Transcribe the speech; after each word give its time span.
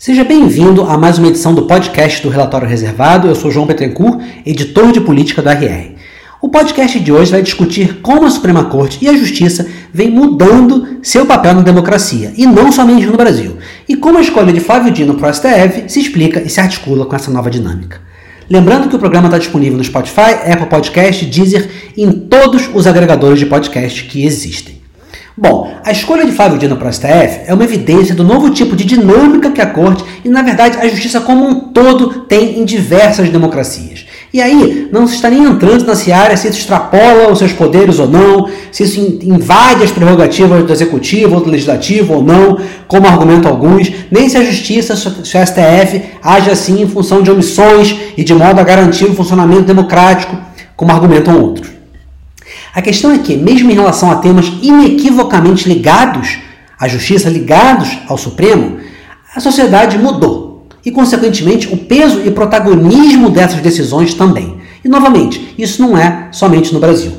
Seja 0.00 0.22
bem-vindo 0.22 0.84
a 0.84 0.96
mais 0.96 1.18
uma 1.18 1.26
edição 1.26 1.52
do 1.52 1.64
podcast 1.64 2.22
do 2.22 2.28
Relatório 2.28 2.68
Reservado. 2.68 3.26
Eu 3.26 3.34
sou 3.34 3.50
João 3.50 3.66
Petrencourt, 3.66 4.22
editor 4.46 4.92
de 4.92 5.00
política 5.00 5.42
do 5.42 5.48
RR. 5.48 5.96
O 6.40 6.48
podcast 6.48 7.00
de 7.00 7.10
hoje 7.10 7.32
vai 7.32 7.42
discutir 7.42 7.96
como 8.00 8.24
a 8.24 8.30
Suprema 8.30 8.66
Corte 8.66 9.04
e 9.04 9.08
a 9.08 9.16
Justiça 9.16 9.66
vêm 9.92 10.08
mudando 10.08 10.98
seu 11.02 11.26
papel 11.26 11.52
na 11.52 11.62
democracia, 11.62 12.32
e 12.36 12.46
não 12.46 12.70
somente 12.70 13.06
no 13.06 13.16
Brasil, 13.16 13.56
e 13.88 13.96
como 13.96 14.18
a 14.18 14.20
escolha 14.20 14.52
de 14.52 14.60
Flávio 14.60 14.92
Dino 14.92 15.14
para 15.14 15.30
o 15.30 15.34
STF 15.34 15.88
se 15.88 15.98
explica 15.98 16.40
e 16.42 16.48
se 16.48 16.60
articula 16.60 17.04
com 17.04 17.16
essa 17.16 17.32
nova 17.32 17.50
dinâmica. 17.50 18.00
Lembrando 18.48 18.88
que 18.88 18.94
o 18.94 19.00
programa 19.00 19.26
está 19.26 19.38
disponível 19.38 19.78
no 19.78 19.82
Spotify, 19.82 20.48
Apple 20.48 20.66
Podcast, 20.66 21.26
Deezer 21.26 21.68
e 21.96 22.04
em 22.04 22.12
todos 22.12 22.70
os 22.72 22.86
agregadores 22.86 23.40
de 23.40 23.46
podcast 23.46 24.04
que 24.04 24.24
existem. 24.24 24.77
Bom, 25.40 25.72
a 25.84 25.92
escolha 25.92 26.26
de 26.26 26.32
Flávio 26.32 26.58
Dino 26.58 26.76
para 26.76 26.88
o 26.88 26.92
STF 26.92 27.42
é 27.46 27.54
uma 27.54 27.62
evidência 27.62 28.12
do 28.12 28.24
novo 28.24 28.50
tipo 28.50 28.74
de 28.74 28.84
dinâmica 28.84 29.52
que 29.52 29.60
a 29.60 29.66
corte 29.66 30.04
e, 30.24 30.28
na 30.28 30.42
verdade, 30.42 30.78
a 30.78 30.88
justiça 30.88 31.20
como 31.20 31.46
um 31.46 31.60
todo 31.60 32.22
tem 32.22 32.58
em 32.58 32.64
diversas 32.64 33.30
democracias. 33.30 34.04
E 34.34 34.42
aí, 34.42 34.88
não 34.90 35.06
se 35.06 35.14
está 35.14 35.30
nem 35.30 35.44
entrando 35.44 35.86
na 35.86 35.94
seara 35.94 36.36
se 36.36 36.48
isso 36.48 36.58
extrapola 36.58 37.30
os 37.30 37.38
seus 37.38 37.52
poderes 37.52 38.00
ou 38.00 38.08
não, 38.08 38.48
se 38.72 38.82
isso 38.82 38.98
invade 39.22 39.84
as 39.84 39.92
prerrogativas 39.92 40.64
do 40.64 40.72
executivo 40.72 41.36
ou 41.36 41.40
do 41.40 41.50
legislativo 41.50 42.14
ou 42.14 42.22
não, 42.22 42.58
como 42.88 43.06
argumento 43.06 43.46
alguns, 43.46 43.92
nem 44.10 44.28
se 44.28 44.36
a 44.36 44.42
justiça, 44.42 44.96
se 44.96 45.06
o 45.06 45.46
STF 45.46 46.02
age 46.20 46.50
assim 46.50 46.82
em 46.82 46.88
função 46.88 47.22
de 47.22 47.30
omissões 47.30 47.94
e 48.16 48.24
de 48.24 48.34
modo 48.34 48.58
a 48.58 48.64
garantir 48.64 49.04
o 49.04 49.14
funcionamento 49.14 49.62
democrático, 49.62 50.36
como 50.74 50.90
argumentam 50.90 51.40
outros. 51.40 51.77
A 52.78 52.80
questão 52.80 53.10
é 53.10 53.18
que, 53.18 53.36
mesmo 53.36 53.72
em 53.72 53.74
relação 53.74 54.08
a 54.08 54.14
temas 54.14 54.52
inequivocamente 54.62 55.68
ligados 55.68 56.38
à 56.78 56.86
justiça, 56.86 57.28
ligados 57.28 57.98
ao 58.06 58.16
Supremo, 58.16 58.76
a 59.34 59.40
sociedade 59.40 59.98
mudou. 59.98 60.64
E, 60.86 60.92
consequentemente, 60.92 61.74
o 61.74 61.76
peso 61.76 62.22
e 62.24 62.30
protagonismo 62.30 63.30
dessas 63.30 63.60
decisões 63.60 64.14
também. 64.14 64.58
E, 64.84 64.88
novamente, 64.88 65.56
isso 65.58 65.82
não 65.82 65.98
é 65.98 66.28
somente 66.30 66.72
no 66.72 66.78
Brasil. 66.78 67.10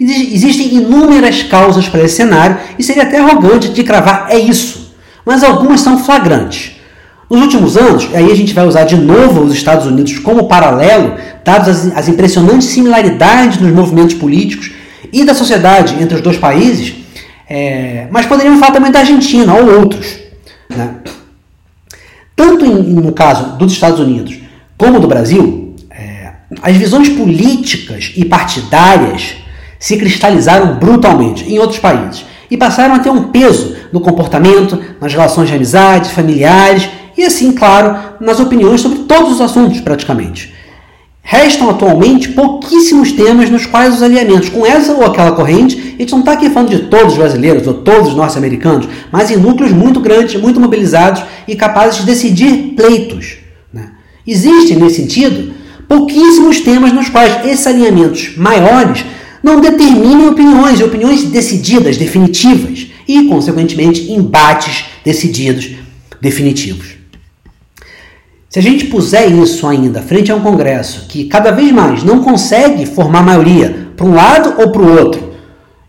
Existem 0.00 0.76
inúmeras 0.76 1.42
causas 1.42 1.90
para 1.90 2.04
esse 2.04 2.16
cenário 2.16 2.56
e 2.78 2.82
seria 2.82 3.02
até 3.02 3.18
arrogante 3.18 3.68
de 3.68 3.84
cravar 3.84 4.28
é 4.30 4.38
isso. 4.38 4.94
Mas 5.26 5.44
algumas 5.44 5.82
são 5.82 6.02
flagrantes. 6.02 6.80
Nos 7.28 7.42
últimos 7.42 7.76
anos, 7.76 8.08
aí 8.14 8.32
a 8.32 8.34
gente 8.34 8.54
vai 8.54 8.66
usar 8.66 8.84
de 8.84 8.96
novo 8.96 9.42
os 9.42 9.52
Estados 9.52 9.86
Unidos 9.86 10.18
como 10.20 10.48
paralelo, 10.48 11.16
dadas 11.44 11.68
as, 11.68 11.96
as 11.98 12.08
impressionantes 12.08 12.68
similaridades 12.68 13.60
nos 13.60 13.72
movimentos 13.72 14.14
políticos 14.14 14.80
e 15.12 15.24
da 15.24 15.34
sociedade 15.34 16.02
entre 16.02 16.16
os 16.16 16.22
dois 16.22 16.38
países, 16.38 16.94
é, 17.48 18.06
mas 18.10 18.26
poderíamos 18.26 18.58
falar 18.60 18.72
também 18.72 18.90
da 18.90 19.00
Argentina 19.00 19.54
ou 19.54 19.80
outros. 19.80 20.18
Né? 20.70 20.94
Tanto 22.34 22.64
em, 22.64 22.82
no 22.82 23.12
caso 23.12 23.56
dos 23.56 23.72
Estados 23.72 24.00
Unidos 24.00 24.38
como 24.76 24.98
do 24.98 25.06
Brasil, 25.06 25.76
é, 25.90 26.32
as 26.62 26.76
visões 26.76 27.08
políticas 27.10 28.12
e 28.16 28.24
partidárias 28.24 29.34
se 29.78 29.96
cristalizaram 29.96 30.78
brutalmente 30.78 31.44
em 31.44 31.58
outros 31.58 31.78
países 31.78 32.24
e 32.50 32.56
passaram 32.56 32.94
a 32.94 32.98
ter 32.98 33.10
um 33.10 33.30
peso 33.30 33.76
no 33.92 34.00
comportamento, 34.00 34.78
nas 35.00 35.12
relações 35.12 35.48
de 35.48 35.54
amizade, 35.54 36.10
familiares 36.10 36.88
e, 37.16 37.24
assim, 37.24 37.52
claro, 37.52 37.96
nas 38.20 38.40
opiniões 38.40 38.80
sobre 38.80 39.00
todos 39.00 39.32
os 39.32 39.40
assuntos, 39.40 39.80
praticamente. 39.80 40.54
Restam 41.32 41.70
atualmente 41.70 42.28
pouquíssimos 42.28 43.10
temas 43.10 43.48
nos 43.48 43.64
quais 43.64 43.94
os 43.94 44.02
alinhamentos 44.02 44.50
com 44.50 44.66
essa 44.66 44.92
ou 44.92 45.02
aquela 45.02 45.32
corrente, 45.32 45.94
a 45.96 46.02
gente 46.02 46.12
não 46.12 46.18
está 46.18 46.32
aqui 46.32 46.50
falando 46.50 46.68
de 46.68 46.80
todos 46.88 47.12
os 47.12 47.18
brasileiros 47.18 47.66
ou 47.66 47.72
todos 47.72 48.08
os 48.08 48.14
norte-americanos, 48.14 48.86
mas 49.10 49.30
em 49.30 49.38
núcleos 49.38 49.72
muito 49.72 49.98
grandes, 49.98 50.38
muito 50.38 50.60
mobilizados 50.60 51.22
e 51.48 51.56
capazes 51.56 52.00
de 52.00 52.04
decidir 52.04 52.74
pleitos. 52.76 53.38
Né? 53.72 53.92
Existem, 54.26 54.76
nesse 54.76 54.96
sentido, 54.96 55.54
pouquíssimos 55.88 56.60
temas 56.60 56.92
nos 56.92 57.08
quais 57.08 57.46
esses 57.46 57.66
alinhamentos 57.66 58.36
maiores 58.36 59.02
não 59.42 59.58
determinem 59.58 60.28
opiniões 60.28 60.80
e 60.80 60.84
opiniões 60.84 61.24
decididas, 61.24 61.96
definitivas, 61.96 62.88
e, 63.08 63.24
consequentemente, 63.24 64.12
embates 64.12 64.84
decididos, 65.02 65.70
definitivos. 66.20 67.01
Se 68.52 68.58
a 68.58 68.62
gente 68.62 68.84
puser 68.84 69.32
isso 69.32 69.66
ainda 69.66 70.02
frente 70.02 70.30
a 70.30 70.34
um 70.36 70.42
Congresso 70.42 71.06
que 71.08 71.24
cada 71.24 71.50
vez 71.50 71.72
mais 71.72 72.04
não 72.04 72.22
consegue 72.22 72.84
formar 72.84 73.22
maioria 73.22 73.88
para 73.96 74.04
um 74.04 74.14
lado 74.14 74.60
ou 74.60 74.70
para 74.70 74.82
o 74.82 74.98
outro, 75.00 75.32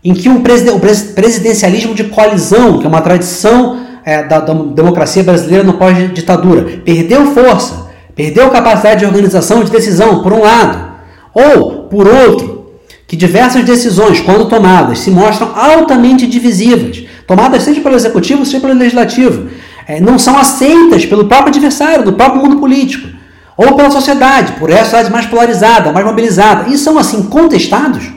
em 0.02 0.14
que 0.14 0.30
um 0.30 0.40
presiden 0.40 0.72
o 0.72 0.80
presidencialismo 0.80 1.94
de 1.94 2.04
coalizão, 2.04 2.78
que 2.78 2.86
é 2.86 2.88
uma 2.88 3.02
tradição 3.02 3.80
é, 4.02 4.22
da, 4.22 4.40
da 4.40 4.54
democracia 4.54 5.22
brasileira 5.22 5.62
no 5.62 5.74
pós-ditadura, 5.74 6.80
perdeu 6.82 7.34
força, 7.34 7.88
perdeu 8.16 8.48
capacidade 8.48 9.00
de 9.00 9.04
organização 9.04 9.62
de 9.62 9.70
decisão, 9.70 10.22
por 10.22 10.32
um 10.32 10.40
lado, 10.40 10.94
ou, 11.34 11.82
por 11.82 12.08
outro, 12.08 12.70
que 13.06 13.14
diversas 13.14 13.62
decisões, 13.62 14.22
quando 14.22 14.48
tomadas, 14.48 15.00
se 15.00 15.10
mostram 15.10 15.52
altamente 15.54 16.26
divisivas, 16.26 17.04
tomadas 17.26 17.62
seja 17.62 17.82
pelo 17.82 17.94
executivo, 17.94 18.42
seja 18.46 18.60
pelo 18.60 18.72
legislativo, 18.72 19.50
é, 19.86 20.00
não 20.00 20.18
são 20.18 20.38
aceitas 20.38 21.04
pelo 21.06 21.26
próprio 21.26 21.48
adversário, 21.48 22.04
do 22.04 22.12
próprio 22.12 22.42
mundo 22.42 22.56
político, 22.56 23.08
ou 23.56 23.74
pela 23.76 23.90
sociedade, 23.90 24.52
por 24.52 24.70
essa 24.70 24.84
sociedade 24.84 25.12
mais 25.12 25.26
polarizada, 25.26 25.92
mais 25.92 26.04
mobilizada, 26.04 26.68
e 26.68 26.76
são 26.76 26.98
assim 26.98 27.22
contestados, 27.24 28.12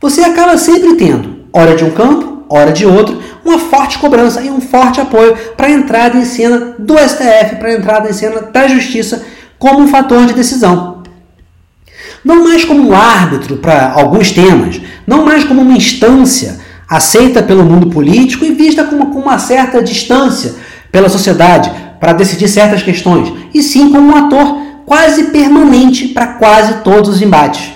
você 0.00 0.22
acaba 0.22 0.56
sempre 0.56 0.94
tendo, 0.94 1.40
hora 1.52 1.76
de 1.76 1.84
um 1.84 1.90
campo, 1.90 2.44
hora 2.48 2.72
de 2.72 2.86
outro, 2.86 3.22
uma 3.44 3.58
forte 3.58 3.98
cobrança 3.98 4.40
e 4.40 4.50
um 4.50 4.60
forte 4.60 4.98
apoio 4.98 5.36
para 5.56 5.66
a 5.66 5.70
entrada 5.70 6.16
em 6.16 6.24
cena 6.24 6.74
do 6.78 6.96
STF, 6.96 7.56
para 7.56 7.68
a 7.68 7.74
entrada 7.74 8.08
em 8.08 8.12
cena 8.12 8.40
da 8.40 8.66
justiça 8.66 9.24
como 9.58 9.80
um 9.80 9.88
fator 9.88 10.24
de 10.24 10.32
decisão. 10.32 11.02
Não 12.24 12.44
mais 12.44 12.64
como 12.64 12.88
um 12.88 12.94
árbitro 12.94 13.58
para 13.58 13.92
alguns 13.92 14.30
temas, 14.30 14.80
não 15.06 15.24
mais 15.24 15.44
como 15.44 15.60
uma 15.60 15.76
instância 15.76 16.58
aceita 16.90 17.40
pelo 17.40 17.64
mundo 17.64 17.86
político 17.86 18.44
e 18.44 18.52
vista 18.52 18.82
com 18.82 18.96
uma, 18.96 19.06
com 19.06 19.20
uma 19.20 19.38
certa 19.38 19.80
distância 19.80 20.56
pela 20.90 21.08
sociedade 21.08 21.70
para 22.00 22.12
decidir 22.12 22.48
certas 22.48 22.82
questões, 22.82 23.32
e 23.54 23.62
sim 23.62 23.92
como 23.92 24.10
um 24.12 24.16
ator 24.16 24.56
quase 24.84 25.24
permanente 25.24 26.08
para 26.08 26.26
quase 26.26 26.82
todos 26.82 27.08
os 27.08 27.22
embates. 27.22 27.70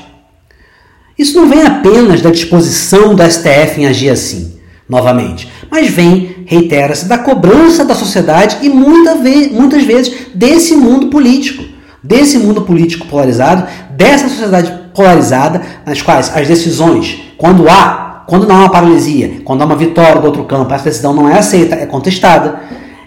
Isso 1.16 1.41
não 1.41 1.48
vem 1.48 1.62
apenas 1.62 2.20
da 2.20 2.30
disposição 2.30 3.14
do 3.14 3.22
STF 3.22 3.80
em 3.80 3.86
agir 3.86 4.10
assim, 4.10 4.58
novamente, 4.88 5.48
mas 5.70 5.88
vem, 5.88 6.44
reitera-se, 6.46 7.04
da 7.04 7.16
cobrança 7.16 7.84
da 7.84 7.94
sociedade 7.94 8.58
e 8.62 8.69
muita 8.69 9.14
vez, 9.14 9.52
muitas 9.52 9.84
vezes 9.84 10.12
desse 10.34 10.75
mundo 10.75 11.06
político, 11.06 11.62
desse 12.02 12.36
mundo 12.38 12.62
político 12.62 13.06
polarizado, 13.06 13.64
dessa 13.91 14.28
sociedade 14.28 14.72
polarizada, 14.92 15.62
nas 15.86 16.02
quais 16.02 16.32
as 16.34 16.48
decisões, 16.48 17.20
quando 17.36 17.69
há 17.69 18.03
quando 18.27 18.47
não 18.47 18.57
há 18.57 18.59
uma 18.61 18.71
paralisia, 18.71 19.41
quando 19.45 19.62
há 19.62 19.65
uma 19.65 19.77
vitória 19.77 20.21
do 20.21 20.27
outro 20.27 20.45
campo, 20.45 20.73
essa 20.73 20.85
decisão 20.85 21.12
não 21.12 21.29
é 21.29 21.39
aceita, 21.39 21.75
é 21.75 21.87
contestada, 21.87 22.61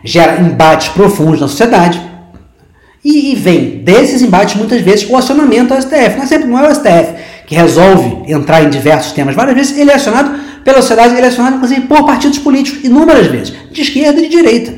gera 0.04 0.40
embates 0.42 0.90
profundos 0.90 1.42
na 1.42 1.48
sociedade. 1.48 2.02
E, 3.04 3.32
e 3.32 3.36
vem 3.36 3.84
desses 3.84 4.22
embates, 4.22 4.56
muitas 4.56 4.82
vezes, 4.82 5.10
o 5.10 5.16
acionamento 5.16 5.74
ao 5.74 5.82
STF. 5.82 6.18
Não 6.18 6.24
é 6.24 6.26
sempre 6.26 6.48
não 6.48 6.60
é 6.60 6.70
o 6.70 6.76
STF 6.76 7.16
que 7.46 7.56
resolve 7.56 8.32
entrar 8.32 8.64
em 8.64 8.70
diversos 8.70 9.14
temas. 9.14 9.34
Várias 9.34 9.56
vezes 9.56 9.78
ele 9.78 9.90
é 9.90 9.96
acionado 9.96 10.38
pela 10.64 10.82
sociedade, 10.82 11.16
ele 11.16 11.26
é 11.26 11.30
acionado, 11.30 11.56
inclusive, 11.56 11.82
por 11.82 12.06
partidos 12.06 12.38
políticos, 12.40 12.84
inúmeras 12.84 13.28
vezes, 13.28 13.54
de 13.72 13.82
esquerda 13.82 14.20
e 14.20 14.24
de 14.24 14.30
direita. 14.30 14.74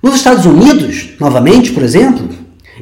Nos 0.00 0.14
Estados 0.14 0.46
Unidos, 0.46 1.16
novamente, 1.18 1.72
por 1.72 1.82
exemplo, 1.82 2.28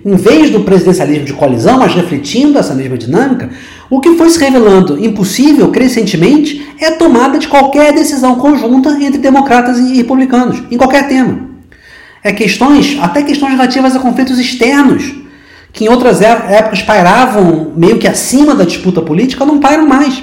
em 0.06 0.14
vez 0.14 0.50
do 0.50 0.60
presidencialismo 0.60 1.24
de 1.24 1.32
coalizão, 1.32 1.78
mas 1.78 1.92
refletindo 1.92 2.60
essa 2.60 2.72
mesma 2.76 2.96
dinâmica, 2.96 3.50
o 3.90 4.00
que 4.00 4.14
foi 4.14 4.30
se 4.30 4.38
revelando 4.38 5.04
impossível 5.04 5.72
crescentemente 5.72 6.64
é 6.80 6.86
a 6.86 6.96
tomada 6.96 7.40
de 7.40 7.48
qualquer 7.48 7.92
decisão 7.92 8.36
conjunta 8.36 8.90
entre 9.02 9.18
democratas 9.18 9.80
e 9.80 9.96
republicanos, 9.96 10.62
em 10.70 10.78
qualquer 10.78 11.08
tema. 11.08 11.50
É 12.22 12.32
questões, 12.32 12.96
até 13.02 13.20
questões 13.20 13.50
relativas 13.50 13.96
a 13.96 13.98
conflitos 13.98 14.38
externos, 14.38 15.12
que 15.72 15.86
em 15.86 15.88
outras 15.88 16.22
é, 16.22 16.30
épocas 16.50 16.82
pairavam 16.82 17.72
meio 17.76 17.98
que 17.98 18.06
acima 18.06 18.54
da 18.54 18.62
disputa 18.62 19.02
política, 19.02 19.44
não 19.44 19.58
pairam 19.58 19.88
mais. 19.88 20.22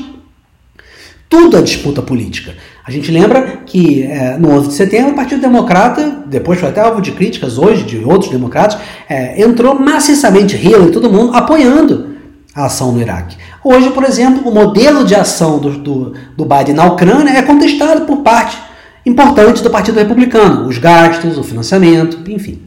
Tudo 1.28 1.58
é 1.58 1.62
disputa 1.62 2.02
política. 2.02 2.56
A 2.86 2.92
gente 2.92 3.10
lembra 3.12 3.62
que 3.66 4.04
é, 4.04 4.38
no 4.38 4.52
11 4.52 4.68
de 4.68 4.74
setembro 4.74 5.14
o 5.14 5.16
Partido 5.16 5.42
Democrata, 5.42 6.24
depois 6.26 6.60
foi 6.60 6.68
até 6.68 6.82
alvo 6.82 7.02
de 7.02 7.14
críticas 7.14 7.58
hoje 7.58 7.84
de 7.84 8.04
outros 8.04 8.30
democratas, 8.30 8.78
é, 9.08 9.42
entrou 9.42 9.80
maciçamente, 9.80 10.58
Hillary 10.58 10.92
todo 10.92 11.10
mundo 11.10 11.34
apoiando 11.34 12.14
a 12.54 12.66
ação 12.66 12.92
no 12.92 13.00
Iraque. 13.00 13.38
Hoje, 13.64 13.90
por 13.92 14.04
exemplo, 14.04 14.50
o 14.50 14.54
modelo 14.54 15.06
de 15.06 15.16
ação 15.16 15.60
do, 15.60 15.72
do, 15.72 16.14
do 16.36 16.46
Biden 16.46 16.76
na 16.76 16.86
Ucrânia 16.86 17.32
é 17.32 17.42
contestado 17.42 18.06
por 18.06 18.18
parte 18.18 18.58
importante 19.06 19.64
do 19.64 19.70
Partido 19.70 19.98
Republicano, 19.98 20.68
os 20.68 20.78
gastos, 20.78 21.38
o 21.38 21.44
financiamento, 21.44 22.20
enfim. 22.30 22.62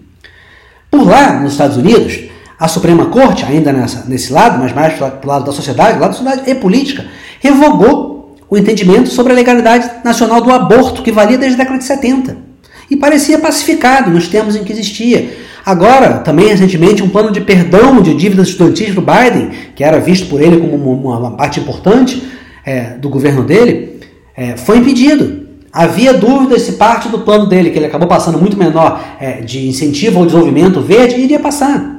Por 0.91 1.07
lá, 1.07 1.41
nos 1.41 1.53
Estados 1.53 1.77
Unidos, 1.77 2.21
a 2.59 2.69
Suprema 2.69 3.07
Corte, 3.07 3.45
ainda 3.45 3.71
nessa, 3.71 4.05
nesse 4.09 4.33
lado, 4.33 4.59
mas 4.59 4.73
mais 4.73 4.95
para 4.95 5.21
o 5.23 5.27
lado 5.27 5.45
da 5.45 5.53
sociedade, 5.53 5.99
lado 5.99 6.11
da 6.11 6.17
sociedade 6.17 6.51
e 6.51 6.55
política, 6.55 7.05
revogou 7.41 8.16
o 8.49 8.57
entendimento 8.57 9.09
sobre 9.09 9.33
a 9.33 9.37
legalidade 9.37 9.91
nacional 10.05 10.41
do 10.41 10.51
aborto, 10.51 11.03
que 11.03 11.11
valia 11.11 11.37
desde 11.37 11.55
a 11.55 11.65
década 11.65 11.79
de 11.79 11.85
70. 11.85 12.47
e 12.89 12.97
parecia 12.97 13.37
pacificado 13.37 14.13
nos 14.13 14.29
termos 14.29 14.55
em 14.55 14.63
que 14.63 14.73
existia. 14.73 15.37
Agora, 15.65 16.19
também 16.19 16.47
recentemente, 16.47 17.03
um 17.03 17.09
plano 17.09 17.33
de 17.33 17.41
perdão 17.41 18.01
de 18.01 18.15
dívidas 18.15 18.47
estudantis 18.47 18.95
do 18.95 19.01
Biden, 19.01 19.51
que 19.75 19.83
era 19.83 19.99
visto 19.99 20.29
por 20.29 20.41
ele 20.41 20.57
como 20.57 20.93
uma, 20.93 21.33
parte 21.33 21.59
importante 21.59 22.23
é, 22.65 22.91
do 22.91 23.09
governo 23.09 23.43
dele, 23.43 23.99
é, 24.37 24.57
foi 24.57 24.79
impedido. 24.79 25.49
Havia 25.73 26.15
dúvidas 26.15 26.63
se 26.63 26.73
parte 26.75 27.09
do 27.09 27.19
plano 27.19 27.47
dele, 27.47 27.71
que 27.71 27.79
ele 27.81 27.87
acabou 27.87 28.07
passando 28.07 28.39
muito 28.39 28.57
menor 28.57 29.05
é, 29.19 29.41
de 29.41 29.67
incentivo 29.67 30.21
ao 30.21 30.27
desenvolvimento 30.27 30.81
verde, 30.81 31.21
iria 31.21 31.41
passar. 31.41 31.97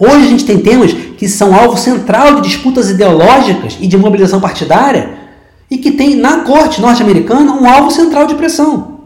Hoje 0.00 0.26
a 0.26 0.28
gente 0.28 0.44
tem 0.44 0.58
temas 0.58 0.92
que 0.92 1.28
são 1.28 1.54
alvo 1.54 1.76
central 1.76 2.34
de 2.34 2.48
disputas 2.48 2.90
ideológicas 2.90 3.78
e 3.80 3.86
de 3.86 3.96
mobilização 3.96 4.40
partidária 4.40 5.25
e 5.70 5.78
que 5.78 5.92
tem 5.92 6.14
na 6.14 6.40
corte 6.40 6.80
norte-americana 6.80 7.52
um 7.52 7.68
alvo 7.68 7.90
central 7.90 8.26
de 8.26 8.34
pressão. 8.34 8.96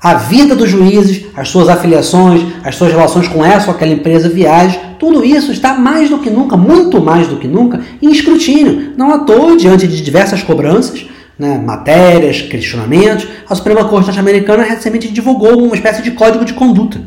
A 0.00 0.14
vida 0.14 0.54
dos 0.54 0.70
juízes, 0.70 1.26
as 1.36 1.48
suas 1.48 1.68
afiliações, 1.68 2.42
as 2.62 2.76
suas 2.76 2.92
relações 2.92 3.26
com 3.26 3.44
essa 3.44 3.68
ou 3.68 3.74
aquela 3.74 3.92
empresa, 3.92 4.28
viagens, 4.28 4.80
tudo 4.96 5.24
isso 5.24 5.50
está 5.50 5.74
mais 5.74 6.08
do 6.08 6.18
que 6.18 6.30
nunca, 6.30 6.56
muito 6.56 7.00
mais 7.00 7.26
do 7.26 7.36
que 7.36 7.48
nunca, 7.48 7.80
em 8.00 8.10
escrutínio. 8.10 8.92
Não 8.96 9.12
à 9.12 9.18
toa, 9.18 9.56
diante 9.56 9.88
de 9.88 10.00
diversas 10.00 10.40
cobranças, 10.40 11.04
né, 11.36 11.58
matérias, 11.58 12.42
questionamentos, 12.42 13.26
a 13.48 13.54
Suprema 13.54 13.84
Corte 13.84 14.06
norte-americana 14.06 14.62
recentemente 14.62 15.08
divulgou 15.08 15.64
uma 15.64 15.74
espécie 15.74 16.02
de 16.02 16.12
código 16.12 16.44
de 16.44 16.54
conduta. 16.54 17.00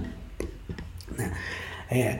Né. 1.17 1.31
É, 1.89 2.15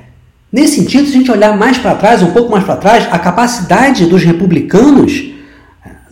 nesse 0.51 0.75
sentido, 0.75 1.05
se 1.05 1.15
a 1.15 1.17
gente 1.17 1.31
olhar 1.31 1.57
mais 1.57 1.77
para 1.77 1.95
trás, 1.95 2.21
um 2.21 2.31
pouco 2.31 2.49
mais 2.49 2.63
para 2.63 2.77
trás, 2.77 3.07
a 3.11 3.19
capacidade 3.19 4.05
dos 4.05 4.23
republicanos, 4.23 5.31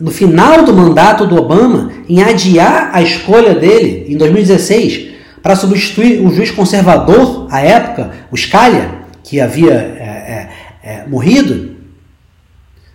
no 0.00 0.10
final 0.10 0.62
do 0.64 0.72
mandato 0.72 1.26
do 1.26 1.36
Obama, 1.36 1.92
em 2.08 2.22
adiar 2.22 2.90
a 2.92 3.02
escolha 3.02 3.54
dele, 3.54 4.06
em 4.08 4.16
2016, 4.16 5.10
para 5.42 5.54
substituir 5.54 6.26
o 6.26 6.30
juiz 6.30 6.50
conservador, 6.50 7.46
à 7.50 7.60
época, 7.60 8.10
o 8.30 8.36
Scalia, 8.36 9.00
que 9.22 9.40
havia 9.40 9.72
é, 9.72 10.48
é, 10.82 10.90
é 11.02 11.06
morrido, 11.06 11.76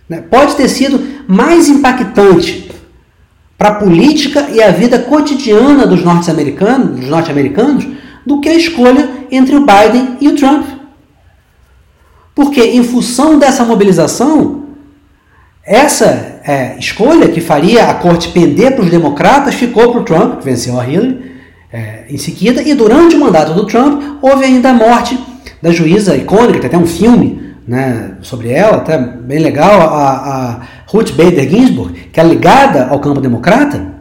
né, 0.08 0.20
pode 0.20 0.56
ter 0.56 0.68
sido 0.68 1.00
mais 1.28 1.68
impactante 1.68 2.70
para 3.56 3.70
a 3.70 3.74
política 3.74 4.48
e 4.50 4.62
a 4.62 4.70
vida 4.70 4.98
cotidiana 4.98 5.86
dos 5.86 6.02
norte-americanos, 6.02 7.00
dos 7.00 7.08
norte-americanos, 7.08 7.86
do 8.26 8.40
que 8.40 8.48
a 8.48 8.54
escolha 8.54 9.08
entre 9.30 9.54
o 9.56 9.60
Biden 9.60 10.16
e 10.20 10.28
o 10.28 10.36
Trump. 10.36 10.66
Porque 12.34 12.60
em 12.60 12.82
função 12.82 13.38
dessa 13.38 13.64
mobilização, 13.64 14.66
essa 15.64 16.35
é, 16.46 16.76
escolha 16.78 17.28
que 17.28 17.40
faria 17.40 17.90
a 17.90 17.94
corte 17.94 18.28
pender 18.28 18.72
para 18.76 18.84
os 18.84 18.90
democratas 18.90 19.56
ficou 19.56 19.90
para 19.90 20.00
o 20.00 20.04
Trump, 20.04 20.38
que 20.38 20.44
venceu 20.44 20.78
a 20.78 20.88
Hillary 20.88 21.32
é, 21.72 22.04
em 22.08 22.16
seguida, 22.16 22.62
e 22.62 22.72
durante 22.72 23.16
o 23.16 23.20
mandato 23.20 23.52
do 23.52 23.66
Trump 23.66 24.22
houve 24.22 24.44
ainda 24.44 24.70
a 24.70 24.74
morte 24.74 25.18
da 25.60 25.72
juíza 25.72 26.16
icônica, 26.16 26.60
tem 26.60 26.68
até 26.68 26.78
um 26.78 26.86
filme 26.86 27.54
né, 27.66 28.12
sobre 28.22 28.52
ela, 28.52 28.76
até 28.76 28.96
bem 28.96 29.40
legal, 29.40 29.80
a, 29.80 30.10
a 30.10 30.60
Ruth 30.86 31.10
Bader 31.10 31.50
Ginsburg, 31.50 31.92
que 32.12 32.20
é 32.20 32.22
ligada 32.22 32.86
ao 32.86 33.00
campo 33.00 33.20
democrata, 33.20 33.94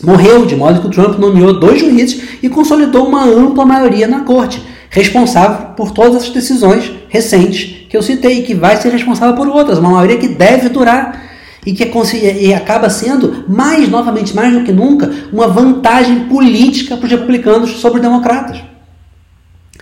morreu, 0.00 0.46
de 0.46 0.54
modo 0.54 0.80
que 0.80 0.86
o 0.86 0.90
Trump 0.90 1.18
nomeou 1.18 1.58
dois 1.58 1.80
juízes 1.80 2.38
e 2.40 2.48
consolidou 2.48 3.08
uma 3.08 3.24
ampla 3.24 3.66
maioria 3.66 4.06
na 4.06 4.20
corte, 4.20 4.64
responsável 4.90 5.74
por 5.76 5.90
todas 5.90 6.16
essas 6.16 6.30
decisões 6.30 6.92
recentes 7.08 7.88
que 7.88 7.96
eu 7.96 8.02
citei, 8.02 8.42
que 8.42 8.54
vai 8.54 8.76
ser 8.76 8.92
responsável 8.92 9.34
por 9.34 9.48
outras, 9.48 9.78
uma 9.78 9.90
maioria 9.90 10.16
que 10.16 10.28
deve 10.28 10.68
durar 10.68 11.29
e 11.64 11.72
que 11.72 11.84
é, 11.84 12.42
e 12.42 12.54
acaba 12.54 12.88
sendo, 12.88 13.44
mais 13.48 13.88
novamente, 13.88 14.34
mais 14.34 14.52
do 14.52 14.64
que 14.64 14.72
nunca, 14.72 15.10
uma 15.32 15.46
vantagem 15.46 16.20
política 16.20 16.96
para 16.96 17.06
os 17.06 17.10
republicanos 17.10 17.80
sobre 17.80 17.98
os 17.98 18.02
democratas. 18.02 18.60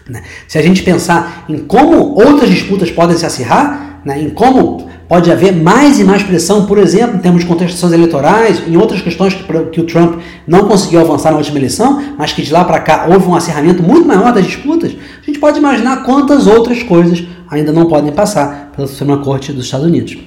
Né? 0.08 0.22
Se 0.46 0.58
a 0.58 0.62
gente 0.62 0.82
pensar 0.82 1.44
em 1.48 1.58
como 1.58 2.14
outras 2.14 2.48
disputas 2.48 2.90
podem 2.90 3.16
se 3.16 3.26
acirrar, 3.26 4.00
né, 4.04 4.20
em 4.22 4.30
como 4.30 4.88
pode 5.08 5.30
haver 5.30 5.54
mais 5.54 5.98
e 5.98 6.04
mais 6.04 6.22
pressão, 6.22 6.66
por 6.66 6.78
exemplo, 6.78 7.16
em 7.16 7.18
termos 7.18 7.40
de 7.40 7.46
contestações 7.46 7.92
eleitorais, 7.92 8.62
em 8.66 8.76
outras 8.76 9.00
questões 9.00 9.34
que, 9.34 9.42
que 9.42 9.80
o 9.80 9.84
Trump 9.84 10.20
não 10.46 10.68
conseguiu 10.68 11.00
avançar 11.00 11.30
na 11.30 11.38
última 11.38 11.58
eleição, 11.58 12.02
mas 12.16 12.32
que 12.32 12.42
de 12.42 12.52
lá 12.52 12.64
para 12.64 12.78
cá 12.80 13.06
houve 13.10 13.26
um 13.26 13.34
acirramento 13.34 13.82
muito 13.82 14.06
maior 14.06 14.32
das 14.32 14.44
disputas, 14.44 14.92
a 15.22 15.26
gente 15.26 15.38
pode 15.38 15.58
imaginar 15.58 16.04
quantas 16.04 16.46
outras 16.46 16.82
coisas 16.82 17.24
ainda 17.50 17.72
não 17.72 17.86
podem 17.86 18.12
passar 18.12 18.72
pela 18.76 18.86
Suprema 18.86 19.18
Corte 19.18 19.52
dos 19.52 19.64
Estados 19.64 19.86
Unidos. 19.86 20.18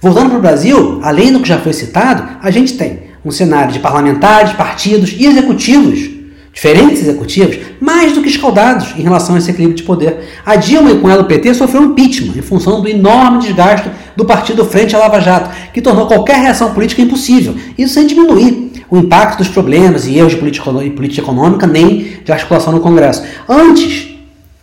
Voltando 0.00 0.30
para 0.30 0.38
o 0.38 0.42
Brasil, 0.42 1.00
além 1.02 1.32
do 1.32 1.40
que 1.40 1.48
já 1.48 1.58
foi 1.58 1.72
citado, 1.72 2.38
a 2.40 2.50
gente 2.50 2.74
tem 2.74 3.08
um 3.24 3.30
cenário 3.30 3.72
de 3.72 3.80
parlamentares, 3.80 4.52
partidos 4.52 5.12
e 5.12 5.26
executivos 5.26 6.18
diferentes 6.58 7.02
executivos, 7.02 7.56
mais 7.80 8.12
do 8.12 8.20
que 8.20 8.28
escaldados 8.28 8.92
em 8.96 9.02
relação 9.02 9.36
a 9.36 9.38
esse 9.38 9.48
equilíbrio 9.48 9.76
de 9.76 9.84
poder. 9.84 10.28
A 10.44 10.56
Dilma 10.56 10.90
e 10.90 10.98
com 10.98 11.08
ela 11.08 11.22
o 11.22 11.26
PT 11.26 11.54
sofreu 11.54 11.82
um 11.82 11.84
impeachment 11.92 12.36
em 12.36 12.42
função 12.42 12.80
do 12.80 12.88
enorme 12.88 13.38
desgaste 13.38 13.88
do 14.16 14.24
partido 14.24 14.64
frente 14.64 14.96
à 14.96 14.98
Lava 14.98 15.20
Jato, 15.20 15.50
que 15.72 15.80
tornou 15.80 16.08
qualquer 16.08 16.40
reação 16.40 16.74
política 16.74 17.00
impossível. 17.00 17.54
Isso 17.78 17.94
sem 17.94 18.08
diminuir 18.08 18.72
o 18.90 18.98
impacto 18.98 19.38
dos 19.38 19.46
problemas 19.46 20.08
e 20.08 20.18
erros 20.18 20.32
de 20.32 20.38
política, 20.38 20.68
e 20.82 20.90
política 20.90 21.22
econômica, 21.22 21.64
nem 21.64 22.18
de 22.24 22.32
articulação 22.32 22.72
no 22.72 22.80
Congresso. 22.80 23.22
Antes, 23.48 24.08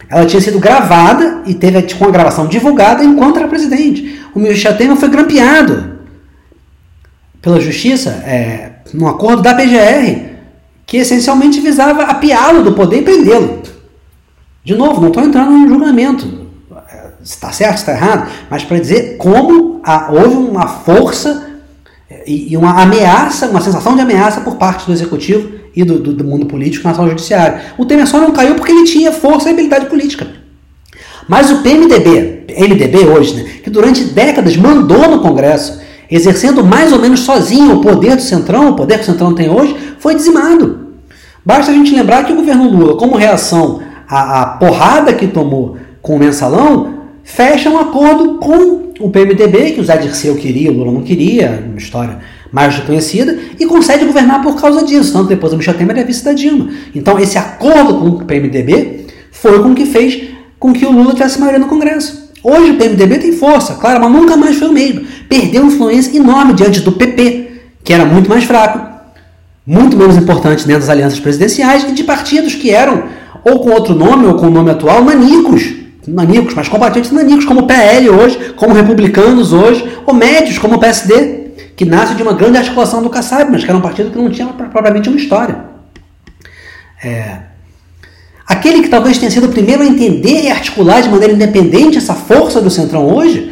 ela 0.09 0.25
tinha 0.25 0.41
sido 0.41 0.59
gravada 0.59 1.43
e 1.45 1.53
teve 1.53 1.81
com 1.93 2.05
a 2.05 2.11
gravação 2.11 2.45
divulgada 2.45 3.05
enquanto 3.05 3.37
era 3.37 3.47
presidente. 3.47 4.14
O 4.35 4.39
Michel 4.39 4.75
Temer 4.75 4.97
foi 4.97 5.07
grampeado 5.07 5.95
pela 7.41 7.61
Justiça 7.61 8.09
é, 8.25 8.73
num 8.93 9.07
acordo 9.07 9.41
da 9.41 9.55
PGR 9.55 10.35
que 10.85 10.97
essencialmente 10.97 11.61
visava 11.61 12.03
apiá-lo 12.03 12.61
do 12.61 12.73
poder 12.73 12.99
e 12.99 13.01
prendê-lo. 13.01 13.63
De 14.61 14.75
novo, 14.75 14.99
não 14.99 15.07
estou 15.07 15.23
entrando 15.23 15.51
no 15.51 15.67
julgamento, 15.69 16.47
está 17.23 17.51
certo, 17.53 17.77
está 17.77 17.93
errado, 17.93 18.29
mas 18.49 18.63
para 18.65 18.77
dizer 18.77 19.15
como 19.17 19.79
a, 19.83 20.11
houve 20.11 20.35
uma 20.35 20.67
força 20.67 21.61
e, 22.27 22.51
e, 22.51 22.57
uma 22.57 22.81
ameaça, 22.81 23.47
uma 23.47 23.61
sensação 23.61 23.95
de 23.95 24.01
ameaça 24.01 24.41
por 24.41 24.57
parte 24.57 24.85
do 24.85 24.91
executivo 24.91 25.59
e 25.73 25.83
do, 25.83 25.97
do, 25.97 26.13
do 26.13 26.23
mundo 26.25 26.45
político 26.45 26.85
na 26.85 26.93
sala 26.93 27.07
judiciária. 27.07 27.73
O 27.77 27.85
Temer 27.85 28.05
só 28.05 28.19
não 28.19 28.31
caiu 28.31 28.55
porque 28.55 28.71
ele 28.71 28.83
tinha 28.83 29.13
força 29.13 29.49
e 29.49 29.53
habilidade 29.53 29.85
política. 29.85 30.27
Mas 31.27 31.51
o 31.51 31.61
PMDB, 31.61 32.45
MDB 32.57 32.97
hoje, 33.07 33.35
né, 33.35 33.43
que 33.63 33.69
durante 33.69 34.03
décadas 34.03 34.55
mandou 34.55 35.09
no 35.09 35.19
Congresso 35.19 35.81
exercendo 36.09 36.63
mais 36.63 36.93
ou 36.93 36.99
menos 36.99 37.21
sozinho 37.21 37.75
o 37.75 37.81
poder 37.81 38.15
do 38.15 38.21
Centrão, 38.21 38.69
o 38.69 38.75
poder 38.75 38.97
que 38.97 39.03
o 39.03 39.05
Centrão 39.05 39.33
tem 39.33 39.49
hoje, 39.49 39.75
foi 39.99 40.15
dizimado. 40.15 40.85
Basta 41.43 41.71
a 41.71 41.73
gente 41.73 41.93
lembrar 41.93 42.25
que 42.25 42.33
o 42.33 42.35
governo 42.35 42.69
Lula, 42.69 42.97
como 42.97 43.15
reação 43.15 43.81
à, 44.07 44.41
à 44.41 44.45
porrada 44.57 45.13
que 45.13 45.27
tomou 45.27 45.77
com 46.01 46.15
o 46.15 46.19
mensalão, 46.19 46.93
fecha 47.23 47.69
um 47.69 47.77
acordo 47.77 48.35
com 48.35 48.93
o 48.99 49.09
PMDB, 49.09 49.71
que 49.71 49.81
o 49.81 49.83
Zé 49.83 49.97
Dirceu 49.97 50.35
queria, 50.35 50.71
o 50.71 50.75
Lula 50.75 50.91
não 50.91 51.01
queria, 51.01 51.63
uma 51.67 51.77
história 51.77 52.19
mais 52.51 52.77
conhecida, 52.79 53.37
e 53.59 53.65
consegue 53.65 54.05
governar 54.05 54.41
por 54.41 54.55
causa 54.55 54.83
disso. 54.85 55.11
Tanto 55.11 55.27
depois 55.27 55.51
o 55.53 55.57
Michel 55.57 55.73
Temer 55.73 55.97
é 55.97 56.03
vice 56.03 56.23
da 56.23 56.33
Dilma. 56.33 56.69
Então 56.93 57.19
esse 57.19 57.37
acordo 57.37 57.95
com 57.95 58.07
o 58.07 58.25
PMDB 58.25 59.05
foi 59.31 59.61
com 59.61 59.75
que 59.75 59.85
fez 59.85 60.34
com 60.65 60.73
que 60.73 60.83
o 60.83 60.91
Lula 60.91 61.13
tivesse 61.13 61.39
maioria 61.39 61.59
no 61.59 61.67
Congresso. 61.67 62.31
Hoje 62.43 62.71
o 62.71 62.77
PMDB 62.77 63.19
tem 63.19 63.31
força, 63.33 63.75
claro, 63.75 64.01
mas 64.01 64.11
nunca 64.11 64.35
mais 64.35 64.57
foi 64.57 64.67
o 64.67 64.73
mesmo. 64.73 65.05
Perdeu 65.29 65.63
influência 65.63 66.17
enorme 66.17 66.53
diante 66.53 66.79
do 66.79 66.91
PP, 66.91 67.51
que 67.83 67.93
era 67.93 68.03
muito 68.03 68.27
mais 68.27 68.45
fraco, 68.45 68.79
muito 69.65 69.95
menos 69.95 70.17
importante 70.17 70.65
dentro 70.65 70.81
das 70.81 70.89
alianças 70.89 71.19
presidenciais, 71.19 71.83
e 71.83 71.91
de 71.91 72.03
partidos 72.03 72.55
que 72.55 72.71
eram, 72.71 73.03
ou 73.43 73.59
com 73.59 73.69
outro 73.69 73.93
nome, 73.93 74.25
ou 74.25 74.33
com 74.33 74.47
o 74.47 74.49
nome 74.49 74.71
atual, 74.71 75.03
nanicos. 75.03 75.71
Nanicos, 76.07 76.55
mas 76.55 76.67
completamente 76.67 77.13
nanicos, 77.13 77.45
como 77.45 77.61
o 77.61 77.67
PL 77.67 78.09
hoje, 78.09 78.53
como 78.55 78.73
republicanos 78.73 79.53
hoje, 79.53 79.87
ou 80.03 80.15
médios, 80.15 80.57
como 80.57 80.77
o 80.77 80.79
PSD, 80.79 81.51
que 81.75 81.85
nasce 81.85 82.15
de 82.15 82.23
uma 82.23 82.33
grande 82.33 82.57
articulação 82.57 83.03
do 83.03 83.09
Kassab, 83.11 83.51
mas 83.51 83.63
que 83.63 83.69
era 83.69 83.77
um 83.77 83.81
partido 83.81 84.09
que 84.09 84.17
não 84.17 84.31
tinha 84.31 84.47
propriamente 84.47 85.09
uma 85.09 85.17
história. 85.17 85.57
É, 87.03 87.54
Aquele 88.47 88.83
que 88.83 88.89
talvez 88.89 89.17
tenha 89.17 89.31
sido 89.31 89.47
o 89.47 89.51
primeiro 89.51 89.81
a 89.81 89.85
entender 89.85 90.43
e 90.43 90.51
articular 90.51 91.01
de 91.01 91.09
maneira 91.09 91.33
independente 91.33 91.97
essa 91.97 92.13
força 92.13 92.61
do 92.61 92.69
Centrão 92.69 93.13
hoje, 93.13 93.51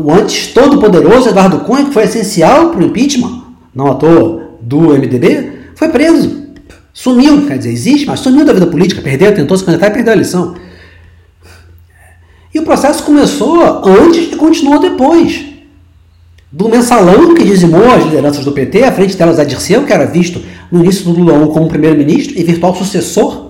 o 0.00 0.10
antes 0.10 0.46
todo-poderoso 0.46 1.28
Eduardo 1.28 1.60
Cunha, 1.60 1.84
que 1.84 1.92
foi 1.92 2.04
essencial 2.04 2.70
para 2.70 2.80
o 2.80 2.86
impeachment, 2.86 3.42
não 3.74 3.88
à 3.88 3.94
toa, 3.94 4.52
do 4.60 4.78
MDB, 4.78 5.52
foi 5.74 5.90
preso. 5.90 6.46
Sumiu, 6.92 7.46
quer 7.46 7.58
dizer, 7.58 7.70
existe, 7.70 8.06
mas 8.06 8.20
sumiu 8.20 8.44
da 8.44 8.54
vida 8.54 8.66
política, 8.66 9.02
perdeu, 9.02 9.34
tentou 9.34 9.56
se 9.58 9.64
candidatar 9.64 9.90
e 9.90 9.94
perdeu 9.94 10.12
a 10.12 10.16
eleição. 10.16 10.54
E 12.52 12.58
o 12.58 12.62
processo 12.62 13.02
começou 13.02 13.62
antes 13.86 14.32
e 14.32 14.36
continuou 14.36 14.80
depois. 14.80 15.44
Do 16.50 16.68
mensalão 16.68 17.34
que 17.34 17.44
dizimou 17.44 17.88
as 17.90 18.04
lideranças 18.04 18.44
do 18.44 18.52
PT, 18.52 18.82
à 18.84 18.92
frente 18.92 19.16
delas 19.16 19.38
a 19.38 19.44
Dirceu, 19.44 19.84
que 19.84 19.92
era 19.92 20.06
visto 20.06 20.42
no 20.72 20.82
início 20.82 21.04
do 21.04 21.12
Lula 21.12 21.34
1 21.34 21.48
como 21.48 21.68
primeiro-ministro 21.68 22.36
e 22.38 22.42
virtual 22.42 22.74
sucessor 22.74 23.49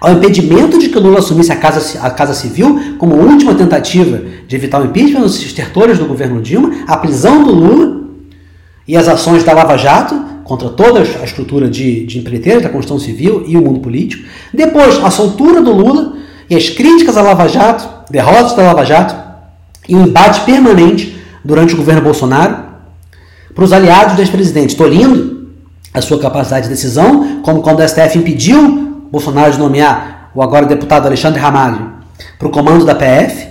ao 0.00 0.12
impedimento 0.12 0.78
de 0.78 0.88
que 0.88 0.98
Lula 0.98 1.18
assumisse 1.18 1.52
a 1.52 1.56
Casa, 1.56 2.00
a 2.00 2.10
casa 2.10 2.34
Civil 2.34 2.96
como 2.98 3.14
última 3.14 3.54
tentativa 3.54 4.22
de 4.46 4.56
evitar 4.56 4.80
o 4.80 4.86
impeachment 4.86 5.20
nos 5.20 5.42
estertores 5.42 5.98
do 5.98 6.06
governo 6.06 6.40
Dilma, 6.40 6.84
a 6.86 6.96
prisão 6.96 7.42
do 7.42 7.52
Lula 7.52 8.06
e 8.86 8.96
as 8.96 9.08
ações 9.08 9.42
da 9.42 9.52
Lava 9.52 9.76
Jato 9.76 10.14
contra 10.44 10.68
toda 10.68 11.00
a 11.00 11.24
estrutura 11.24 11.68
de, 11.68 12.06
de 12.06 12.18
empreiteiros 12.18 12.62
da 12.62 12.68
Constituição 12.68 13.04
Civil 13.04 13.44
e 13.46 13.56
o 13.56 13.62
mundo 13.62 13.80
político. 13.80 14.24
Depois, 14.54 15.02
a 15.02 15.10
soltura 15.10 15.60
do 15.60 15.72
Lula 15.72 16.14
e 16.48 16.54
as 16.54 16.68
críticas 16.68 17.16
à 17.16 17.22
Lava 17.22 17.48
Jato, 17.48 18.10
derrotas 18.10 18.54
da 18.54 18.62
Lava 18.62 18.84
Jato 18.84 19.14
e 19.88 19.96
o 19.96 20.02
embate 20.02 20.42
permanente 20.42 21.16
durante 21.44 21.74
o 21.74 21.76
governo 21.76 22.02
Bolsonaro. 22.02 22.64
Para 23.54 23.64
os 23.64 23.72
aliados 23.72 24.14
do 24.14 24.22
ex-presidente, 24.22 24.76
tolindo 24.76 25.48
a 25.92 26.00
sua 26.00 26.18
capacidade 26.18 26.64
de 26.64 26.74
decisão, 26.74 27.40
como 27.42 27.62
quando 27.62 27.80
o 27.80 27.88
STF 27.88 28.18
impediu 28.18 28.95
Bolsonaro 29.10 29.52
de 29.52 29.58
nomear 29.58 30.30
o 30.34 30.42
agora 30.42 30.66
deputado 30.66 31.06
Alexandre 31.06 31.40
Ramalho 31.40 31.92
para 32.38 32.48
o 32.48 32.50
comando 32.50 32.84
da 32.84 32.94
PF. 32.94 33.46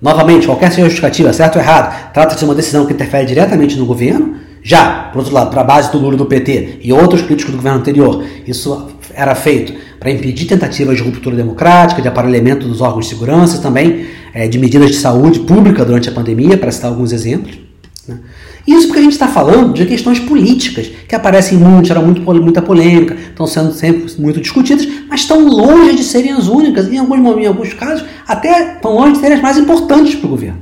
Novamente, 0.00 0.46
qualquer 0.46 0.70
seja 0.70 0.84
justificativa, 0.84 1.32
certo 1.32 1.56
ou 1.56 1.62
errado, 1.62 2.12
trata-se 2.12 2.40
de 2.40 2.44
uma 2.44 2.54
decisão 2.54 2.84
que 2.86 2.92
interfere 2.92 3.26
diretamente 3.26 3.76
no 3.76 3.86
governo. 3.86 4.36
Já, 4.62 5.10
por 5.12 5.20
outro 5.20 5.32
lado, 5.32 5.50
para 5.50 5.60
a 5.60 5.64
base 5.64 5.90
do 5.92 5.98
Lula 5.98 6.16
do 6.16 6.26
PT 6.26 6.80
e 6.82 6.92
outros 6.92 7.22
críticos 7.22 7.52
do 7.52 7.56
governo 7.58 7.78
anterior, 7.78 8.24
isso 8.46 8.90
era 9.14 9.34
feito 9.34 9.72
para 9.98 10.10
impedir 10.10 10.46
tentativas 10.46 10.96
de 10.96 11.02
ruptura 11.02 11.36
democrática, 11.36 12.02
de 12.02 12.08
aparelhamento 12.08 12.68
dos 12.68 12.80
órgãos 12.80 13.06
de 13.06 13.10
segurança, 13.10 13.62
também 13.62 14.06
é, 14.34 14.46
de 14.46 14.58
medidas 14.58 14.90
de 14.90 14.96
saúde 14.96 15.40
pública 15.40 15.84
durante 15.84 16.08
a 16.08 16.12
pandemia, 16.12 16.58
para 16.58 16.70
citar 16.70 16.90
alguns 16.90 17.12
exemplos. 17.12 17.58
Né? 18.06 18.18
Isso 18.66 18.88
porque 18.88 18.98
a 18.98 19.02
gente 19.02 19.12
está 19.12 19.28
falando 19.28 19.72
de 19.72 19.86
questões 19.86 20.18
políticas, 20.18 20.90
que 21.08 21.14
aparecem 21.14 21.56
muito, 21.56 21.86
geram 21.86 22.02
muito, 22.02 22.20
muita 22.20 22.60
polêmica, 22.60 23.14
estão 23.14 23.46
sendo 23.46 23.72
sempre 23.72 24.12
muito 24.18 24.40
discutidas, 24.40 24.86
mas 25.08 25.20
estão 25.20 25.46
longe 25.46 25.94
de 25.94 26.02
serem 26.02 26.32
as 26.32 26.48
únicas, 26.48 26.90
em 26.92 26.98
alguns, 26.98 27.18
em 27.38 27.46
alguns 27.46 27.72
casos, 27.74 28.04
até 28.26 28.74
estão 28.74 28.94
longe 28.94 29.12
de 29.12 29.18
serem 29.18 29.36
as 29.36 29.42
mais 29.42 29.56
importantes 29.56 30.16
para 30.16 30.26
o 30.26 30.30
governo. 30.30 30.58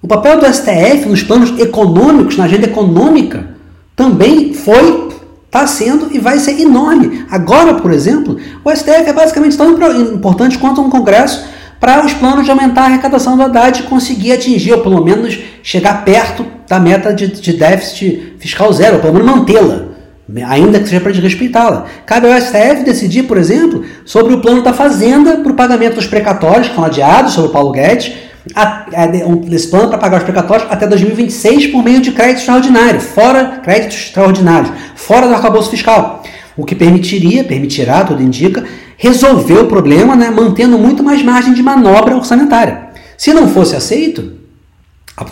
O 0.00 0.06
papel 0.06 0.38
do 0.38 0.46
STF 0.46 1.08
nos 1.08 1.22
planos 1.22 1.58
econômicos, 1.58 2.36
na 2.36 2.44
agenda 2.44 2.66
econômica, 2.66 3.50
também 3.96 4.54
foi, 4.54 5.08
está 5.46 5.66
sendo 5.66 6.08
e 6.12 6.18
vai 6.18 6.38
ser 6.38 6.58
enorme. 6.60 7.26
Agora, 7.30 7.74
por 7.74 7.92
exemplo, 7.92 8.38
o 8.64 8.70
STF 8.74 9.08
é 9.08 9.12
basicamente 9.12 9.58
tão 9.58 9.72
importante 10.14 10.56
quanto 10.56 10.80
um 10.80 10.88
Congresso 10.88 11.44
para 11.80 12.04
os 12.04 12.12
planos 12.12 12.44
de 12.44 12.50
aumentar 12.50 12.82
a 12.82 12.84
arrecadação 12.84 13.36
da 13.36 13.46
Haddad 13.46 13.84
conseguir 13.84 14.32
atingir, 14.32 14.72
ou 14.74 14.82
pelo 14.82 15.02
menos 15.02 15.38
chegar 15.62 16.04
perto 16.04 16.44
da 16.68 16.78
meta 16.78 17.12
de, 17.12 17.26
de 17.28 17.54
déficit 17.54 18.34
fiscal 18.38 18.70
zero, 18.72 18.96
ou 18.96 19.00
pelo 19.00 19.14
menos 19.14 19.30
mantê-la, 19.30 19.86
ainda 20.46 20.78
que 20.78 20.88
seja 20.88 21.00
para 21.00 21.10
desrespeitá-la. 21.10 21.86
Cabe 22.04 22.30
ao 22.30 22.38
STF 22.38 22.84
decidir, 22.84 23.22
por 23.22 23.38
exemplo, 23.38 23.84
sobre 24.04 24.34
o 24.34 24.40
plano 24.40 24.62
da 24.62 24.74
Fazenda 24.74 25.38
para 25.38 25.50
o 25.50 25.56
pagamento 25.56 25.94
dos 25.94 26.06
precatórios, 26.06 26.66
que 26.66 26.72
estão 26.72 26.84
adiados 26.84 27.32
sobre 27.32 27.48
o 27.48 27.52
Paulo 27.52 27.72
Guedes, 27.72 28.12
esse 29.50 29.68
plano 29.68 29.88
para 29.88 29.98
pagar 29.98 30.18
os 30.18 30.24
precatórios 30.24 30.66
até 30.70 30.86
2026 30.86 31.68
por 31.68 31.82
meio 31.82 32.00
de 32.00 32.12
crédito 32.12 32.38
extraordinário, 32.38 33.00
fora 33.00 33.60
créditos 33.62 33.96
extraordinários, 33.96 34.70
fora 34.94 35.26
do 35.26 35.34
arcabouço 35.34 35.70
fiscal. 35.70 36.22
O 36.56 36.64
que 36.64 36.74
permitiria, 36.74 37.44
permitirá, 37.44 38.04
tudo 38.04 38.22
indica, 38.22 38.64
resolver 38.96 39.58
o 39.58 39.66
problema, 39.66 40.14
né, 40.14 40.30
mantendo 40.30 40.78
muito 40.78 41.02
mais 41.02 41.22
margem 41.22 41.54
de 41.54 41.62
manobra 41.62 42.16
orçamentária. 42.16 42.90
Se 43.16 43.32
não 43.32 43.48
fosse 43.48 43.76
aceito, 43.76 44.32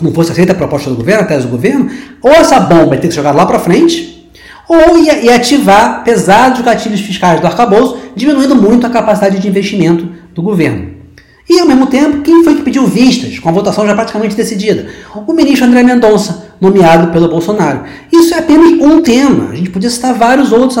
não 0.01 0.13
fosse 0.13 0.31
aceita 0.31 0.53
a 0.53 0.55
proposta 0.55 0.89
do 0.89 0.95
governo, 0.95 1.23
a 1.23 1.25
tese 1.25 1.45
do 1.45 1.51
governo, 1.51 1.89
ou 2.21 2.31
essa 2.31 2.59
bomba 2.59 2.95
ia 2.95 3.01
ter 3.01 3.07
que 3.07 3.15
jogar 3.15 3.31
lá 3.31 3.45
para 3.45 3.59
frente, 3.59 4.31
ou 4.67 4.97
ia, 4.99 5.19
ia, 5.23 5.35
ativar 5.35 6.03
pesados 6.03 6.61
gatilhos 6.61 7.01
fiscais 7.01 7.41
do 7.41 7.47
arcabouço, 7.47 7.97
diminuindo 8.15 8.55
muito 8.55 8.85
a 8.85 8.89
capacidade 8.89 9.39
de 9.39 9.47
investimento 9.47 10.07
do 10.33 10.43
governo. 10.43 10.91
E, 11.49 11.59
ao 11.59 11.65
mesmo 11.65 11.87
tempo, 11.87 12.21
quem 12.21 12.43
foi 12.43 12.55
que 12.55 12.61
pediu 12.61 12.85
vistas, 12.85 13.39
com 13.39 13.49
a 13.49 13.51
votação 13.51 13.87
já 13.87 13.95
praticamente 13.95 14.35
decidida? 14.35 14.87
O 15.27 15.33
ministro 15.33 15.65
André 15.65 15.81
Mendonça, 15.81 16.48
nomeado 16.59 17.11
pelo 17.11 17.29
Bolsonaro. 17.29 17.83
Isso 18.11 18.33
é 18.33 18.39
apenas 18.39 18.71
um 18.81 19.01
tema. 19.01 19.49
A 19.51 19.55
gente 19.55 19.69
podia 19.69 19.89
citar 19.89 20.13
vários 20.13 20.51
outros 20.51 20.77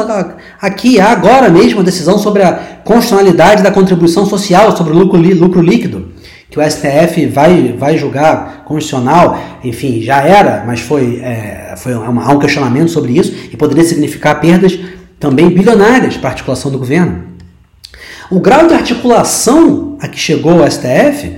aqui. 0.61 0.99
Agora 0.99 1.49
mesmo 1.49 1.79
a 1.79 1.83
decisão 1.83 2.17
sobre 2.17 2.43
a 2.43 2.53
constitucionalidade 2.83 3.63
da 3.63 3.71
contribuição 3.71 4.25
social 4.25 4.75
sobre 4.75 4.93
o 4.93 4.97
lucro, 4.97 5.19
lucro 5.19 5.61
líquido, 5.61 6.09
que 6.49 6.59
o 6.59 6.63
STF 6.63 7.27
vai, 7.27 7.75
vai 7.77 7.97
julgar 7.97 8.63
constitucional. 8.65 9.39
Enfim, 9.63 10.01
já 10.01 10.21
era, 10.21 10.63
mas 10.65 10.81
foi, 10.81 11.19
é, 11.23 11.75
foi 11.77 11.93
uma, 11.93 12.25
há 12.25 12.31
um 12.33 12.39
questionamento 12.39 12.91
sobre 12.91 13.17
isso 13.17 13.33
e 13.51 13.55
poderia 13.55 13.83
significar 13.83 14.39
perdas 14.41 14.77
também 15.19 15.49
bilionárias 15.49 16.17
para 16.17 16.29
a 16.29 16.31
articulação 16.31 16.71
do 16.71 16.77
governo. 16.77 17.23
O 18.31 18.39
grau 18.39 18.67
de 18.67 18.73
articulação 18.73 19.97
a 19.99 20.07
que 20.07 20.19
chegou 20.19 20.61
o 20.61 20.71
STF 20.71 21.35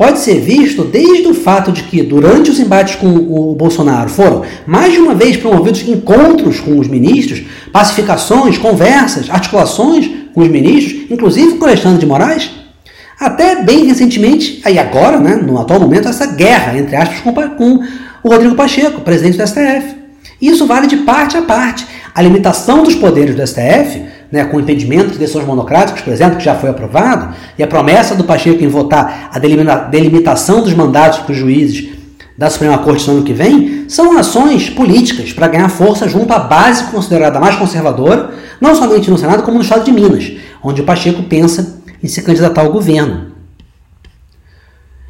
pode 0.00 0.20
ser 0.20 0.40
visto 0.40 0.82
desde 0.82 1.28
o 1.28 1.34
fato 1.34 1.70
de 1.70 1.82
que, 1.82 2.02
durante 2.02 2.50
os 2.50 2.58
embates 2.58 2.94
com 2.94 3.06
o 3.06 3.54
Bolsonaro, 3.54 4.08
foram 4.08 4.40
mais 4.66 4.94
de 4.94 4.98
uma 4.98 5.14
vez 5.14 5.36
promovidos 5.36 5.86
encontros 5.86 6.58
com 6.58 6.78
os 6.78 6.88
ministros, 6.88 7.42
pacificações, 7.70 8.56
conversas, 8.56 9.28
articulações 9.28 10.10
com 10.32 10.40
os 10.40 10.48
ministros, 10.48 11.02
inclusive 11.10 11.58
com 11.58 11.66
Alexandre 11.66 11.98
de 11.98 12.06
Moraes, 12.06 12.50
até 13.20 13.62
bem 13.62 13.84
recentemente, 13.84 14.62
aí 14.64 14.78
agora, 14.78 15.20
né, 15.20 15.34
no 15.34 15.58
atual 15.58 15.78
momento, 15.78 16.08
essa 16.08 16.28
guerra, 16.28 16.78
entre 16.78 16.96
aspas, 16.96 17.20
com, 17.20 17.34
com 17.34 17.84
o 18.22 18.28
Rodrigo 18.30 18.54
Pacheco, 18.54 19.02
presidente 19.02 19.36
do 19.36 19.46
STF. 19.46 19.96
Isso 20.40 20.66
vale 20.66 20.86
de 20.86 20.96
parte 20.96 21.36
a 21.36 21.42
parte. 21.42 21.86
A 22.14 22.22
limitação 22.22 22.82
dos 22.82 22.94
poderes 22.94 23.34
do 23.34 23.46
STF 23.46 24.02
né, 24.30 24.44
com 24.44 24.56
o 24.56 24.60
impedimento 24.60 25.10
de 25.10 25.18
decisões 25.18 25.46
monocráticas, 25.46 26.02
por 26.02 26.12
exemplo, 26.12 26.38
que 26.38 26.44
já 26.44 26.54
foi 26.54 26.70
aprovado, 26.70 27.34
e 27.58 27.62
a 27.62 27.66
promessa 27.66 28.14
do 28.14 28.24
Pacheco 28.24 28.62
em 28.62 28.68
votar 28.68 29.30
a 29.32 29.38
delimitação 29.38 30.62
dos 30.62 30.72
mandatos 30.72 31.20
para 31.20 31.32
os 31.32 31.38
juízes 31.38 31.90
da 32.38 32.48
Suprema 32.48 32.78
Corte 32.78 33.06
no 33.06 33.16
ano 33.16 33.24
que 33.24 33.34
vem, 33.34 33.84
são 33.86 34.16
ações 34.16 34.70
políticas 34.70 35.32
para 35.32 35.48
ganhar 35.48 35.68
força 35.68 36.08
junto 36.08 36.32
à 36.32 36.38
base 36.38 36.84
considerada 36.84 37.38
mais 37.38 37.56
conservadora, 37.56 38.30
não 38.58 38.74
somente 38.74 39.10
no 39.10 39.18
Senado, 39.18 39.42
como 39.42 39.58
no 39.58 39.62
Estado 39.62 39.84
de 39.84 39.92
Minas, 39.92 40.32
onde 40.62 40.80
o 40.80 40.84
Pacheco 40.84 41.22
pensa 41.24 41.82
em 42.02 42.08
se 42.08 42.22
candidatar 42.22 42.62
ao 42.62 42.72
governo. 42.72 43.32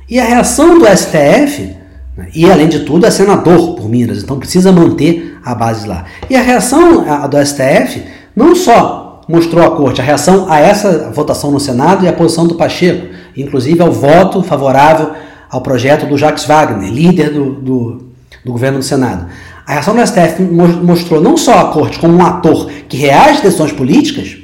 E 0.09 0.19
a 0.19 0.25
reação 0.25 0.77
do 0.77 0.87
STF, 0.87 1.77
né, 2.17 2.31
e 2.35 2.51
além 2.51 2.69
de 2.69 2.81
tudo 2.81 3.07
é 3.07 3.11
senador 3.13 3.77
por 3.77 3.89
Minas, 3.89 4.25
então 4.25 4.37
precisa 4.37 4.73
manter 4.73 5.39
a 5.45 5.55
base 5.55 5.87
lá. 5.87 6.07
E 6.29 6.35
a 6.35 6.43
reação 6.43 7.05
do 7.29 7.47
STF 7.47 8.03
não 8.35 8.57
só 8.57 9.10
mostrou 9.31 9.65
à 9.65 9.71
corte 9.77 10.01
a 10.01 10.05
reação 10.05 10.51
a 10.51 10.59
essa 10.59 11.11
votação 11.15 11.53
no 11.53 11.61
Senado 11.61 12.05
e 12.05 12.09
a 12.09 12.13
posição 12.13 12.47
do 12.47 12.57
Pacheco, 12.57 13.15
inclusive 13.37 13.81
ao 13.81 13.93
voto 13.93 14.43
favorável 14.43 15.13
ao 15.49 15.61
projeto 15.61 16.07
do 16.07 16.19
Jacques 16.19 16.45
Wagner, 16.45 16.93
líder 16.93 17.31
do, 17.31 17.55
do, 17.55 18.03
do 18.45 18.53
governo 18.53 18.79
do 18.79 18.85
Senado. 18.85 19.27
A 19.67 19.75
reação 19.75 19.95
do 19.95 20.05
STF 20.05 20.43
mostrou 20.43 21.21
não 21.21 21.37
só 21.37 21.61
a 21.61 21.65
corte 21.73 21.99
como 21.99 22.15
um 22.15 22.25
ator 22.25 22.69
que 22.89 22.97
reage 22.97 23.39
a 23.39 23.43
decisões 23.43 23.73
políticas, 23.73 24.37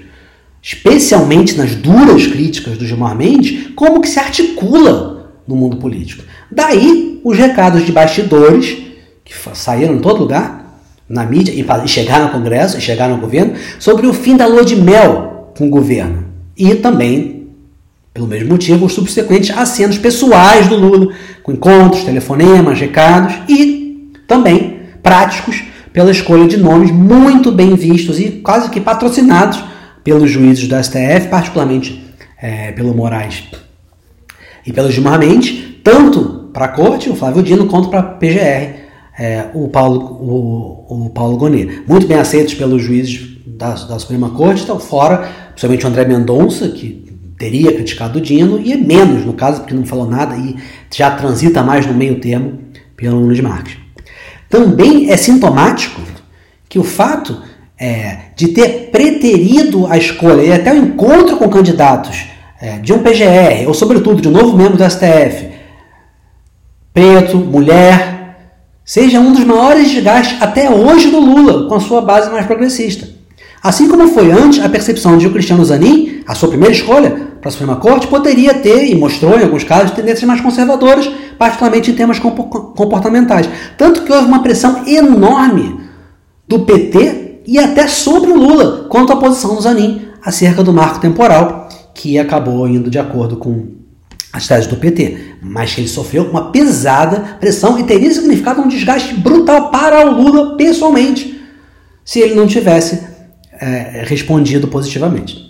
especialmente 0.63 1.57
nas 1.57 1.75
duras 1.75 2.27
críticas 2.27 2.79
do 2.79 2.87
Gilmar 2.87 3.17
Mendes, 3.17 3.69
como 3.75 4.01
que 4.01 4.09
se 4.09 4.21
articula 4.21 5.33
no 5.47 5.57
mundo 5.57 5.77
político. 5.79 6.23
Daí 6.51 7.21
os 7.25 7.37
recados 7.37 7.85
de 7.85 7.93
bastidores, 7.93 8.79
que 9.25 9.35
saíram 9.55 9.95
em 9.95 9.99
todo 9.99 10.21
lugar, 10.21 10.66
na 11.09 11.25
mídia 11.25 11.53
e 11.53 11.89
chegar 11.89 12.21
no 12.21 12.31
Congresso, 12.31 12.79
e 12.79 12.81
chegar 12.81 13.09
no 13.09 13.19
governo, 13.19 13.55
sobre 13.79 14.07
o 14.07 14.13
fim 14.13 14.37
da 14.37 14.47
lua 14.47 14.65
de 14.65 14.77
mel 14.77 15.53
com 15.57 15.67
o 15.67 15.71
governo. 15.71 16.25
E 16.57 16.75
também, 16.75 17.49
pelo 18.13 18.27
mesmo 18.27 18.51
motivo, 18.51 18.87
os 18.87 18.93
subsequentes 18.93 19.57
acenos 19.57 19.99
pessoais 19.99 20.67
do 20.67 20.77
Lula, 20.77 21.13
com 21.43 21.53
encontros, 21.53 22.05
telefonemas, 22.05 22.81
recados 22.81 23.35
e 23.49 24.13
também 24.27 24.81
práticos 25.03 25.63
pela 25.93 26.11
escolha 26.11 26.47
de 26.47 26.57
nomes 26.57 26.91
muito 26.91 27.51
bem 27.53 27.75
vistos 27.75 28.19
e 28.19 28.31
quase 28.43 28.69
que 28.69 28.81
patrocinados 28.81 29.63
pelos 30.03 30.31
juízes 30.31 30.69
do 30.69 30.83
STF, 30.83 31.29
particularmente 31.31 32.05
é, 32.41 32.73
pelo 32.73 32.95
Moraes 32.95 33.45
e 34.67 34.73
pelo 34.73 34.91
Gilmar 34.91 35.19
Mendes, 35.19 35.81
tanto 35.83 36.51
para 36.53 36.67
a 36.67 36.69
corte, 36.69 37.09
o 37.09 37.15
Flávio 37.15 37.43
Dino, 37.43 37.67
quanto 37.67 37.89
para 37.89 38.01
a 38.01 38.03
PGR, 38.03 38.86
é, 39.19 39.47
o, 39.55 39.69
Paulo, 39.69 40.01
o, 40.01 41.07
o 41.07 41.11
Paulo 41.11 41.37
Gonet. 41.37 41.83
Muito 41.87 42.07
bem 42.07 42.19
aceitos 42.19 42.55
pelos 42.55 42.83
juízes 42.83 43.37
da, 43.47 43.75
da 43.75 43.99
Suprema 43.99 44.31
Corte, 44.31 44.61
estão 44.61 44.79
fora, 44.79 45.29
principalmente 45.49 45.85
o 45.85 45.89
André 45.89 46.05
Mendonça, 46.05 46.69
que 46.69 47.07
teria 47.39 47.73
criticado 47.73 48.19
o 48.19 48.23
Dino, 48.23 48.61
e 48.61 48.73
é 48.73 48.77
menos, 48.77 49.25
no 49.25 49.33
caso, 49.33 49.61
porque 49.61 49.75
não 49.75 49.85
falou 49.85 50.09
nada 50.09 50.37
e 50.37 50.57
já 50.95 51.11
transita 51.11 51.63
mais 51.63 51.87
no 51.87 51.95
meio 51.95 52.21
termo 52.21 52.59
pelo 52.97 53.21
Nunes 53.21 53.41
Marques. 53.41 53.77
Também 54.49 55.11
é 55.11 55.17
sintomático 55.17 56.01
que 56.69 56.79
o 56.79 56.85
fato 56.85 57.43
é, 57.79 58.19
de 58.35 58.49
ter 58.49 58.91
preterido 58.91 59.87
a 59.87 59.99
escolha 59.99 60.43
e 60.43 60.53
até 60.53 60.73
o 60.73 60.77
encontro 60.77 61.37
com 61.37 61.49
candidatos 61.49 62.27
é, 62.61 62.79
de 62.79 62.93
um 62.93 63.03
PGR, 63.03 63.67
ou 63.67 63.75
sobretudo 63.75 64.21
de 64.21 64.29
um 64.29 64.33
novo 64.33 64.57
membro 64.57 64.77
do 64.77 64.91
STF, 64.91 65.51
preto, 66.93 67.37
mulher, 67.37 68.16
seja 68.87 69.19
um 69.19 69.33
dos 69.33 69.45
maiores 69.45 69.91
desgastes 69.91 70.41
até 70.41 70.71
hoje 70.71 71.11
do 71.11 71.19
Lula 71.19 71.69
com 71.69 71.75
a 71.75 71.81
sua 71.81 72.01
base 72.01 72.31
mais 72.31 72.47
progressista. 72.47 73.09
Assim 73.61 73.89
como 73.89 74.07
foi 74.07 74.31
antes 74.31 74.65
a 74.65 74.69
percepção 74.69 75.19
de 75.19 75.27
o 75.27 75.33
Cristiano 75.33 75.65
Zanin, 75.65 76.21
a 76.25 76.37
sua 76.37 76.49
primeira 76.49 76.73
escolha 76.73 77.11
para 77.41 77.49
a 77.49 77.51
Suprema 77.51 77.77
Corte, 77.77 78.07
poderia 78.07 78.55
ter, 78.55 78.87
e 78.87 78.95
mostrou 78.95 79.37
em 79.39 79.43
alguns 79.43 79.65
casos, 79.65 79.91
tendências 79.91 80.23
mais 80.23 80.41
conservadoras, 80.41 81.11
particularmente 81.37 81.91
em 81.91 81.95
temas 81.95 82.21
comportamentais. 82.21 83.49
Tanto 83.77 84.03
que 84.03 84.13
houve 84.13 84.29
uma 84.29 84.43
pressão 84.43 84.87
enorme 84.87 85.81
do 86.47 86.61
PT 86.61 87.41
e 87.45 87.59
até 87.59 87.89
sobre 87.89 88.31
o 88.31 88.37
Lula 88.37 88.87
quanto 88.89 89.13
à 89.13 89.17
posição 89.17 89.57
do 89.57 89.61
Zanin 89.61 90.03
acerca 90.25 90.63
do 90.63 90.73
marco 90.73 91.01
temporal, 91.01 91.69
que 91.93 92.19
acabou 92.19 92.69
indo 92.69 92.89
de 92.89 93.01
acordo 93.01 93.37
com 93.37 93.67
as 94.37 94.47
teses 94.47 94.67
do 94.67 94.77
PT, 94.77 95.17
mas 95.41 95.75
que 95.75 95.81
ele 95.81 95.89
sofreu 95.89 96.25
uma 96.25 96.53
pesada 96.53 97.39
pressão 97.41 97.79
e 97.79 97.85
teria 97.85 98.13
significado 98.13 98.61
um 98.61 98.69
desgaste 98.69 99.15
brutal 99.15 99.71
para 99.71 100.07
o 100.07 100.11
Lula 100.11 100.57
pessoalmente, 100.57 101.41
se 102.05 102.21
ele 102.21 102.35
não 102.35 102.47
tivesse 102.47 103.03
é, 103.59 104.05
respondido 104.07 104.69
positivamente. 104.69 105.47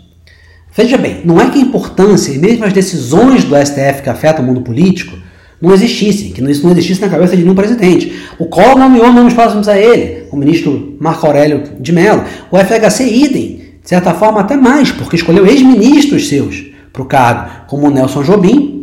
Veja 0.72 0.96
bem, 0.96 1.22
não 1.24 1.40
é 1.40 1.50
que 1.50 1.58
a 1.58 1.62
importância 1.62 2.32
e 2.32 2.38
mesmo 2.38 2.64
as 2.64 2.72
decisões 2.72 3.42
do 3.42 3.56
STF 3.56 4.02
que 4.02 4.08
afetam 4.08 4.44
o 4.44 4.46
mundo 4.46 4.60
político 4.60 5.16
não 5.60 5.72
existissem, 5.72 6.30
que 6.30 6.42
isso 6.50 6.62
não 6.62 6.70
existisse 6.70 7.00
na 7.00 7.08
cabeça 7.08 7.34
de 7.34 7.42
nenhum 7.42 7.54
presidente. 7.54 8.12
O 8.38 8.46
Collor 8.46 8.78
nomeou 8.78 9.12
nomes 9.12 9.34
próximos 9.34 9.68
a 9.68 9.76
ele, 9.76 10.28
o 10.30 10.36
ministro 10.36 10.96
Marco 11.00 11.26
Aurélio 11.26 11.64
de 11.80 11.92
Mello, 11.92 12.22
o 12.52 12.58
FHC 12.58 13.04
idem, 13.04 13.56
de 13.82 13.88
certa 13.88 14.14
forma 14.14 14.40
até 14.40 14.56
mais, 14.56 14.92
porque 14.92 15.16
escolheu 15.16 15.46
ex-ministros 15.46 16.28
seus 16.28 16.66
para 16.92 17.02
o 17.02 17.06
cargo, 17.06 17.50
como 17.66 17.86
o 17.86 17.90
Nelson 17.90 18.22
Jobim, 18.22 18.75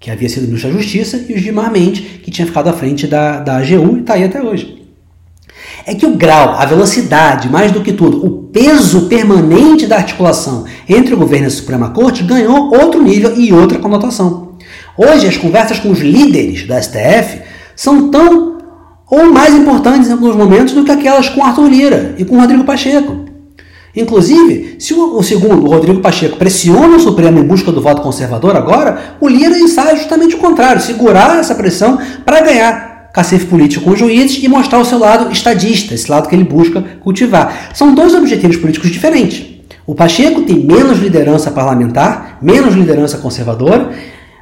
que 0.00 0.10
havia 0.10 0.28
sido 0.28 0.46
ministro 0.46 0.72
da 0.72 0.78
Justiça, 0.78 1.24
e 1.28 1.34
o 1.34 1.38
Gilmar 1.38 1.70
Mendes, 1.70 2.02
que 2.22 2.30
tinha 2.30 2.46
ficado 2.46 2.68
à 2.68 2.72
frente 2.72 3.06
da, 3.06 3.38
da 3.38 3.58
AGU 3.58 3.98
e 3.98 4.00
está 4.00 4.14
aí 4.14 4.24
até 4.24 4.42
hoje 4.42 4.80
é 5.86 5.94
que 5.94 6.06
o 6.06 6.16
grau, 6.16 6.54
a 6.58 6.64
velocidade, 6.64 7.48
mais 7.48 7.72
do 7.72 7.80
que 7.80 7.92
tudo, 7.92 8.24
o 8.24 8.44
peso 8.44 9.08
permanente 9.08 9.86
da 9.86 9.96
articulação 9.96 10.64
entre 10.88 11.14
o 11.14 11.16
governo 11.16 11.46
e 11.46 11.48
a 11.48 11.50
Suprema 11.50 11.90
Corte 11.90 12.22
ganhou 12.22 12.74
outro 12.74 13.02
nível 13.02 13.34
e 13.36 13.52
outra 13.52 13.78
conotação. 13.78 14.56
Hoje, 14.96 15.26
as 15.26 15.36
conversas 15.36 15.78
com 15.78 15.90
os 15.90 16.00
líderes 16.00 16.66
da 16.66 16.80
STF 16.80 17.42
são 17.74 18.10
tão 18.10 18.58
ou 19.10 19.32
mais 19.32 19.54
importantes 19.54 20.08
em 20.08 20.12
alguns 20.12 20.36
momentos 20.36 20.74
do 20.74 20.84
que 20.84 20.92
aquelas 20.92 21.28
com 21.28 21.42
Arthur 21.42 21.68
Lira 21.68 22.14
e 22.18 22.24
com 22.24 22.38
Rodrigo 22.38 22.64
Pacheco. 22.64 23.29
Inclusive, 23.94 24.76
se 24.78 24.94
o, 24.94 25.22
segundo, 25.22 25.64
o 25.64 25.70
Rodrigo 25.70 26.00
Pacheco, 26.00 26.36
pressiona 26.36 26.96
o 26.96 27.00
Supremo 27.00 27.40
em 27.40 27.42
busca 27.42 27.72
do 27.72 27.80
voto 27.80 28.02
conservador 28.02 28.56
agora, 28.56 29.16
o 29.20 29.28
Lira 29.28 29.58
ensaia 29.58 29.96
justamente 29.96 30.36
o 30.36 30.38
contrário, 30.38 30.80
segurar 30.80 31.38
essa 31.38 31.54
pressão 31.54 31.98
para 32.24 32.40
ganhar 32.40 33.10
cacife 33.12 33.46
político 33.46 33.84
com 33.84 33.96
juízes 33.96 34.42
e 34.42 34.48
mostrar 34.48 34.78
o 34.78 34.84
seu 34.84 34.98
lado 34.98 35.32
estadista, 35.32 35.94
esse 35.94 36.08
lado 36.10 36.28
que 36.28 36.34
ele 36.34 36.44
busca 36.44 36.82
cultivar. 37.00 37.70
São 37.74 37.92
dois 37.94 38.14
objetivos 38.14 38.56
políticos 38.56 38.90
diferentes. 38.90 39.44
O 39.84 39.94
Pacheco 39.94 40.42
tem 40.42 40.64
menos 40.64 41.00
liderança 41.00 41.50
parlamentar, 41.50 42.38
menos 42.40 42.74
liderança 42.74 43.18
conservadora, 43.18 43.90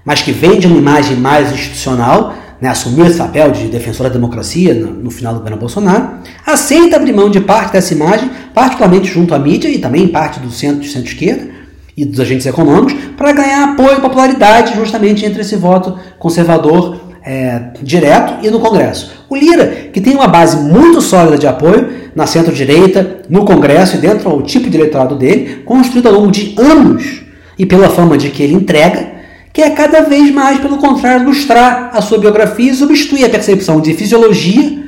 mas 0.05 0.21
que 0.21 0.31
vende 0.31 0.67
uma 0.67 0.77
imagem 0.77 1.17
mais 1.17 1.51
institucional, 1.53 2.35
né, 2.61 2.69
assumiu 2.69 3.07
esse 3.07 3.19
papel 3.19 3.51
de 3.51 3.69
defensor 3.69 4.09
da 4.09 4.13
democracia 4.13 4.75
no, 4.75 4.91
no, 4.91 5.11
final 5.11 5.33
do 5.33 5.39
governo 5.39 5.59
Bolsonaro, 5.59 6.11
aceita 6.45 6.97
abrir 6.97 7.13
mão 7.13 7.31
de 7.31 7.41
parte 7.41 7.73
dessa 7.73 7.95
imagem, 7.95 8.31
particularmente 8.53 9.07
junto 9.07 9.35
à 9.35 9.39
mídia 9.39 9.69
e 9.69 9.79
também 9.79 10.09
parte 10.09 10.41
do 10.41 10.51
centro 10.51 10.81
de 10.81 10.89
centro-esquerda 10.89 11.49
e 11.97 12.05
dos 12.05 12.21
agentes 12.21 12.47
econômicos, 12.47 12.95
para 13.17 13.33
ganhar 13.33 13.71
apoio 13.71 13.99
e 13.99 14.01
popularidade 14.01 14.75
justamente 14.77 15.25
entre 15.25 15.41
esse 15.41 15.57
voto 15.57 15.99
conservador 16.19 17.01
é, 17.25 17.73
direto 17.83 18.45
e 18.45 18.51
no 18.51 18.61
Congresso. 18.61 19.13
O 19.29 19.37
Lira, 19.37 19.67
que 19.93 20.01
tem 20.01 20.15
uma 20.15 20.29
base 20.29 20.57
muito 20.57 21.01
sólida 21.01 21.37
de 21.37 21.47
apoio 21.47 21.89
na 22.15 22.27
centro-direita, 22.27 23.23
no 23.29 23.45
Congresso 23.45 23.97
e 23.97 23.99
dentro 24.01 24.31
do 24.31 24.43
tipo 24.43 24.71
de 24.71 24.77
eleitorado 24.77 25.15
dele, 25.15 25.63
construído 25.65 26.07
ao 26.07 26.15
longo 26.15 26.31
de 26.31 26.55
anos 26.59 27.23
e 27.59 27.67
pela 27.67 27.89
fama 27.89 28.17
de 28.17 28.31
que 28.31 28.43
ele 28.43 28.55
entrega, 28.55 29.18
que 29.59 29.63
é 29.63 29.71
cada 29.71 30.03
vez 30.03 30.31
mais, 30.31 30.61
pelo 30.61 30.79
contrário, 30.79 31.25
ilustrar 31.25 31.91
a 31.93 32.01
sua 32.01 32.17
biografia 32.17 32.71
e 32.71 32.75
substituir 32.77 33.25
a 33.25 33.29
percepção 33.29 33.81
de 33.81 33.93
fisiologia 33.93 34.85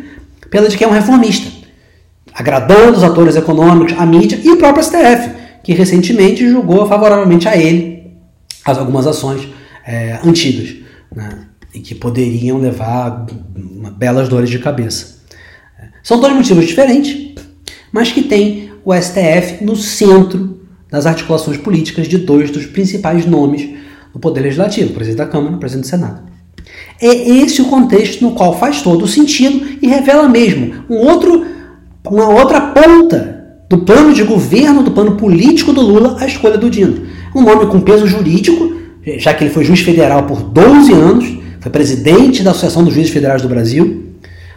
pela 0.49 0.69
de 0.69 0.79
que 0.79 0.85
é 0.85 0.87
um 0.87 0.93
reformista, 0.93 1.51
agradando 2.33 2.97
os 2.97 3.03
atores 3.03 3.35
econômicos, 3.35 3.97
a 3.99 4.07
mídia 4.07 4.39
e 4.41 4.49
o 4.49 4.59
próprio 4.59 4.85
STF, 4.85 5.29
que 5.65 5.73
recentemente 5.73 6.49
julgou 6.49 6.87
favoravelmente 6.87 7.49
a 7.49 7.57
ele 7.57 8.13
as 8.65 8.79
algumas 8.79 9.09
ações 9.09 9.49
é, 9.85 10.21
antigas. 10.25 10.77
Né? 11.13 11.47
e 11.75 11.81
que 11.81 11.95
poderiam 11.95 12.59
levar 12.59 13.27
belas 13.97 14.29
dores 14.29 14.51
de 14.51 14.61
cabeça. 14.61 15.19
São 16.01 16.21
dois 16.21 16.33
motivos 16.33 16.65
diferentes, 16.67 17.35
mas 17.91 18.13
que 18.13 18.23
têm 18.23 18.71
o 18.85 18.95
STF 18.95 19.65
no 19.65 19.75
centro 19.75 20.61
das 20.89 21.07
articulações 21.07 21.57
políticas 21.57 22.07
de 22.07 22.19
dois 22.19 22.53
dos 22.53 22.67
principais 22.67 23.27
nomes 23.27 23.81
do 24.13 24.19
Poder 24.19 24.41
Legislativo, 24.41 24.91
o 24.91 24.95
presidente 24.95 25.19
da 25.19 25.27
Câmara 25.27 25.55
o 25.55 25.59
presidente 25.59 25.85
do 25.85 25.91
Senado. 25.91 26.31
É 27.01 27.07
esse 27.07 27.63
o 27.63 27.67
contexto 27.67 28.23
no 28.23 28.33
qual 28.33 28.59
faz 28.59 28.83
todo 28.83 29.05
o 29.05 29.09
sentido 29.09 29.67
e 29.81 29.87
revela 29.87 30.29
mesmo 30.29 30.85
um 30.89 30.97
outro, 30.97 31.45
uma 32.05 32.29
outra 32.29 32.61
ponta 32.61 33.41
do 33.69 33.79
plano 33.79 34.13
de 34.13 34.23
governo, 34.23 34.83
do 34.83 34.91
plano 34.91 35.13
político 35.13 35.73
do 35.73 35.81
Lula, 35.81 36.17
a 36.21 36.27
escolha 36.27 36.59
do 36.59 36.69
Dino. 36.69 37.03
Um 37.35 37.43
nome 37.43 37.67
com 37.67 37.81
peso 37.81 38.07
jurídico, 38.07 38.75
já 39.19 39.33
que 39.33 39.45
ele 39.45 39.53
foi 39.53 39.65
juiz 39.65 39.81
federal 39.81 40.25
por 40.25 40.43
12 40.43 40.93
anos, 40.93 41.39
foi 41.61 41.71
presidente 41.71 42.43
da 42.43 42.51
Associação 42.51 42.83
dos 42.83 42.93
Juízes 42.93 43.13
Federais 43.13 43.43
do 43.43 43.49
Brasil. 43.49 44.07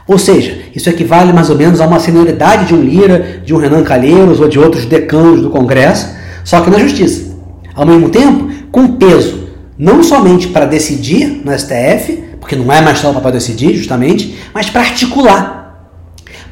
Ou 0.08 0.18
seja, 0.18 0.58
isso 0.76 0.90
equivale 0.90 1.32
mais 1.32 1.50
ou 1.50 1.56
menos 1.56 1.80
a 1.80 1.88
uma 1.88 2.00
senioridade 2.00 2.68
de 2.68 2.74
um 2.74 2.82
Lira, 2.82 3.42
de 3.46 3.54
um 3.54 3.58
Renan 3.58 3.84
Calheiros 3.84 4.40
ou 4.40 4.50
de 4.50 4.60
outros 4.60 4.86
decanos 4.86 5.42
do 5.42 5.50
Congresso, 5.50 6.10
só 6.44 6.60
que 6.62 6.70
na 6.70 6.80
Justiça. 6.80 7.34
Ao 7.74 7.86
mesmo 7.86 8.10
tempo, 8.10 8.50
com 8.72 8.88
peso 8.98 9.43
não 9.78 10.04
somente 10.04 10.48
para 10.48 10.66
decidir 10.66 11.42
no 11.44 11.58
STF, 11.58 12.24
porque 12.40 12.56
não 12.56 12.72
é 12.72 12.82
mais 12.82 13.00
só 13.00 13.12
o 13.12 13.14
papel 13.14 13.32
decidir, 13.32 13.76
justamente, 13.76 14.38
mas 14.54 14.70
para 14.70 14.82
articular, 14.82 15.90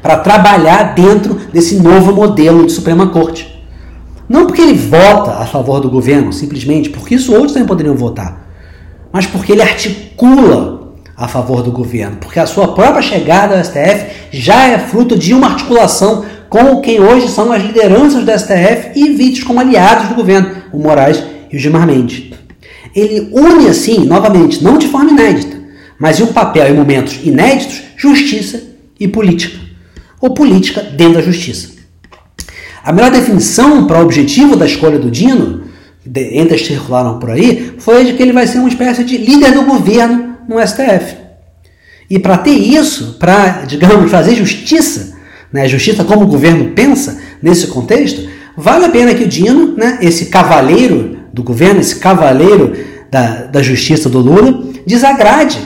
para 0.00 0.18
trabalhar 0.18 0.94
dentro 0.94 1.34
desse 1.52 1.76
novo 1.76 2.12
modelo 2.12 2.66
de 2.66 2.72
Suprema 2.72 3.08
Corte. 3.08 3.48
Não 4.28 4.46
porque 4.46 4.62
ele 4.62 4.74
vota 4.74 5.32
a 5.32 5.46
favor 5.46 5.80
do 5.80 5.90
governo, 5.90 6.32
simplesmente, 6.32 6.90
porque 6.90 7.14
isso 7.14 7.32
outros 7.32 7.52
também 7.52 7.68
poderiam 7.68 7.94
votar 7.94 8.42
mas 9.12 9.26
porque 9.26 9.52
ele 9.52 9.62
articula 9.62 10.94
a 11.14 11.28
favor 11.28 11.62
do 11.62 11.70
governo, 11.70 12.16
porque 12.16 12.40
a 12.40 12.46
sua 12.46 12.68
própria 12.68 13.02
chegada 13.02 13.56
ao 13.56 13.62
STF 13.62 14.06
já 14.32 14.66
é 14.66 14.78
fruto 14.78 15.16
de 15.16 15.34
uma 15.34 15.48
articulação 15.48 16.24
com 16.48 16.80
quem 16.80 17.00
hoje 17.00 17.28
são 17.28 17.52
as 17.52 17.62
lideranças 17.62 18.24
do 18.24 18.38
STF 18.38 18.92
e 18.98 19.10
vistos 19.10 19.44
como 19.44 19.60
aliados 19.60 20.08
do 20.08 20.14
governo, 20.14 20.50
o 20.72 20.78
Moraes 20.78 21.22
e 21.50 21.56
o 21.56 21.60
Gilmar 21.60 21.86
Mendes. 21.86 22.31
Ele 22.94 23.28
une 23.32 23.68
assim, 23.68 24.04
novamente, 24.04 24.62
não 24.62 24.78
de 24.78 24.88
forma 24.88 25.10
inédita, 25.10 25.56
mas 25.98 26.20
em 26.20 26.24
um 26.24 26.32
papel 26.32 26.68
em 26.68 26.76
momentos 26.76 27.18
inéditos, 27.24 27.82
justiça 27.96 28.62
e 28.98 29.08
política, 29.08 29.58
ou 30.20 30.34
política 30.34 30.82
dentro 30.82 31.14
da 31.14 31.22
justiça. 31.22 31.70
A 32.84 32.92
melhor 32.92 33.10
definição 33.10 33.86
para 33.86 34.00
o 34.00 34.02
objetivo 34.02 34.56
da 34.56 34.66
escolha 34.66 34.98
do 34.98 35.10
Dino 35.10 35.62
de, 36.04 36.38
entre 36.38 36.56
as 36.56 36.62
que 36.62 36.68
circularam 36.68 37.18
por 37.18 37.30
aí, 37.30 37.74
foi 37.78 38.04
de 38.04 38.14
que 38.14 38.22
ele 38.22 38.32
vai 38.32 38.46
ser 38.46 38.58
uma 38.58 38.68
espécie 38.68 39.04
de 39.04 39.16
líder 39.16 39.52
do 39.52 39.62
governo 39.62 40.36
no 40.48 40.64
STF. 40.66 41.16
E 42.10 42.18
para 42.18 42.38
ter 42.38 42.50
isso, 42.50 43.16
para, 43.18 43.64
digamos, 43.66 44.10
fazer 44.10 44.34
justiça, 44.34 45.16
né, 45.52 45.68
justiça 45.68 46.04
como 46.04 46.24
o 46.24 46.28
governo 46.28 46.70
pensa 46.70 47.20
nesse 47.40 47.68
contexto, 47.68 48.28
vale 48.56 48.86
a 48.86 48.88
pena 48.88 49.14
que 49.14 49.24
o 49.24 49.28
Dino, 49.28 49.76
né, 49.76 49.98
esse 50.02 50.26
cavaleiro 50.26 51.18
do 51.32 51.42
governo, 51.42 51.80
esse 51.80 51.96
cavaleiro 51.96 52.72
da, 53.10 53.44
da 53.44 53.62
justiça 53.62 54.08
do 54.08 54.18
Lula, 54.18 54.64
desagrade 54.86 55.58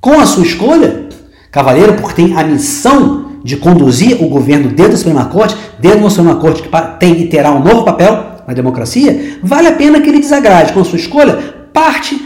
com 0.00 0.18
a 0.18 0.26
sua 0.26 0.44
escolha, 0.44 1.08
cavaleiro 1.50 1.94
porque 1.94 2.22
tem 2.22 2.36
a 2.36 2.42
missão 2.42 3.30
de 3.42 3.56
conduzir 3.56 4.22
o 4.22 4.28
governo 4.28 4.68
dentro 4.68 4.92
da 4.92 4.98
Suprema 4.98 5.24
Corte, 5.26 5.56
dentro 5.78 6.00
da 6.00 6.10
Suprema 6.10 6.36
Corte 6.36 6.62
que 6.62 6.68
tem 6.98 7.20
e 7.20 7.26
terá 7.28 7.52
um 7.52 7.62
novo 7.62 7.84
papel, 7.84 8.30
na 8.46 8.54
democracia, 8.54 9.38
vale 9.42 9.68
a 9.68 9.72
pena 9.72 10.00
que 10.00 10.08
ele 10.08 10.18
desagrade 10.18 10.72
com 10.72 10.80
a 10.80 10.84
sua 10.84 10.98
escolha 10.98 11.36
parte 11.72 12.20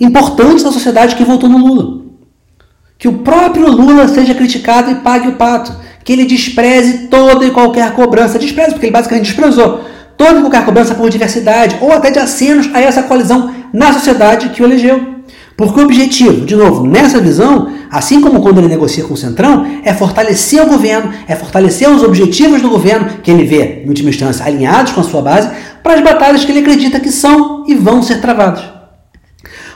importante 0.00 0.64
da 0.64 0.72
sociedade 0.72 1.14
que 1.14 1.24
votou 1.24 1.50
no 1.50 1.58
Lula. 1.58 2.02
Que 2.98 3.08
o 3.08 3.18
próprio 3.18 3.70
Lula 3.70 4.08
seja 4.08 4.34
criticado 4.34 4.90
e 4.90 4.94
pague 4.96 5.28
o 5.28 5.32
pato. 5.32 5.72
Que 6.02 6.14
ele 6.14 6.24
despreze 6.24 7.08
toda 7.08 7.44
e 7.44 7.50
qualquer 7.50 7.92
cobrança. 7.92 8.38
Despreze, 8.38 8.70
porque 8.70 8.86
ele 8.86 8.92
basicamente 8.92 9.26
desprezou 9.26 9.84
e 10.18 10.40
qualquer 10.40 10.64
cobrança 10.64 10.94
por 10.94 11.10
diversidade 11.10 11.76
ou 11.80 11.92
até 11.92 12.10
de 12.10 12.18
acenos 12.18 12.70
a 12.72 12.80
essa 12.80 13.02
coalizão 13.02 13.54
na 13.72 13.92
sociedade 13.92 14.48
que 14.50 14.62
o 14.62 14.64
elegeu. 14.64 15.16
Porque 15.56 15.80
o 15.80 15.84
objetivo, 15.84 16.44
de 16.44 16.54
novo, 16.54 16.86
nessa 16.86 17.18
visão, 17.18 17.72
assim 17.90 18.20
como 18.20 18.42
quando 18.42 18.58
ele 18.58 18.68
negocia 18.68 19.04
com 19.04 19.14
o 19.14 19.16
Centrão, 19.16 19.66
é 19.82 19.94
fortalecer 19.94 20.62
o 20.62 20.66
governo, 20.66 21.12
é 21.26 21.34
fortalecer 21.34 21.88
os 21.88 22.02
objetivos 22.02 22.60
do 22.60 22.68
governo, 22.68 23.08
que 23.22 23.30
ele 23.30 23.44
vê, 23.44 23.82
em 23.82 23.88
última 23.88 24.10
instância, 24.10 24.44
alinhados 24.44 24.92
com 24.92 25.00
a 25.00 25.04
sua 25.04 25.22
base, 25.22 25.48
para 25.82 25.94
as 25.94 26.02
batalhas 26.02 26.44
que 26.44 26.52
ele 26.52 26.60
acredita 26.60 27.00
que 27.00 27.10
são 27.10 27.64
e 27.66 27.74
vão 27.74 28.02
ser 28.02 28.20
travadas. 28.20 28.64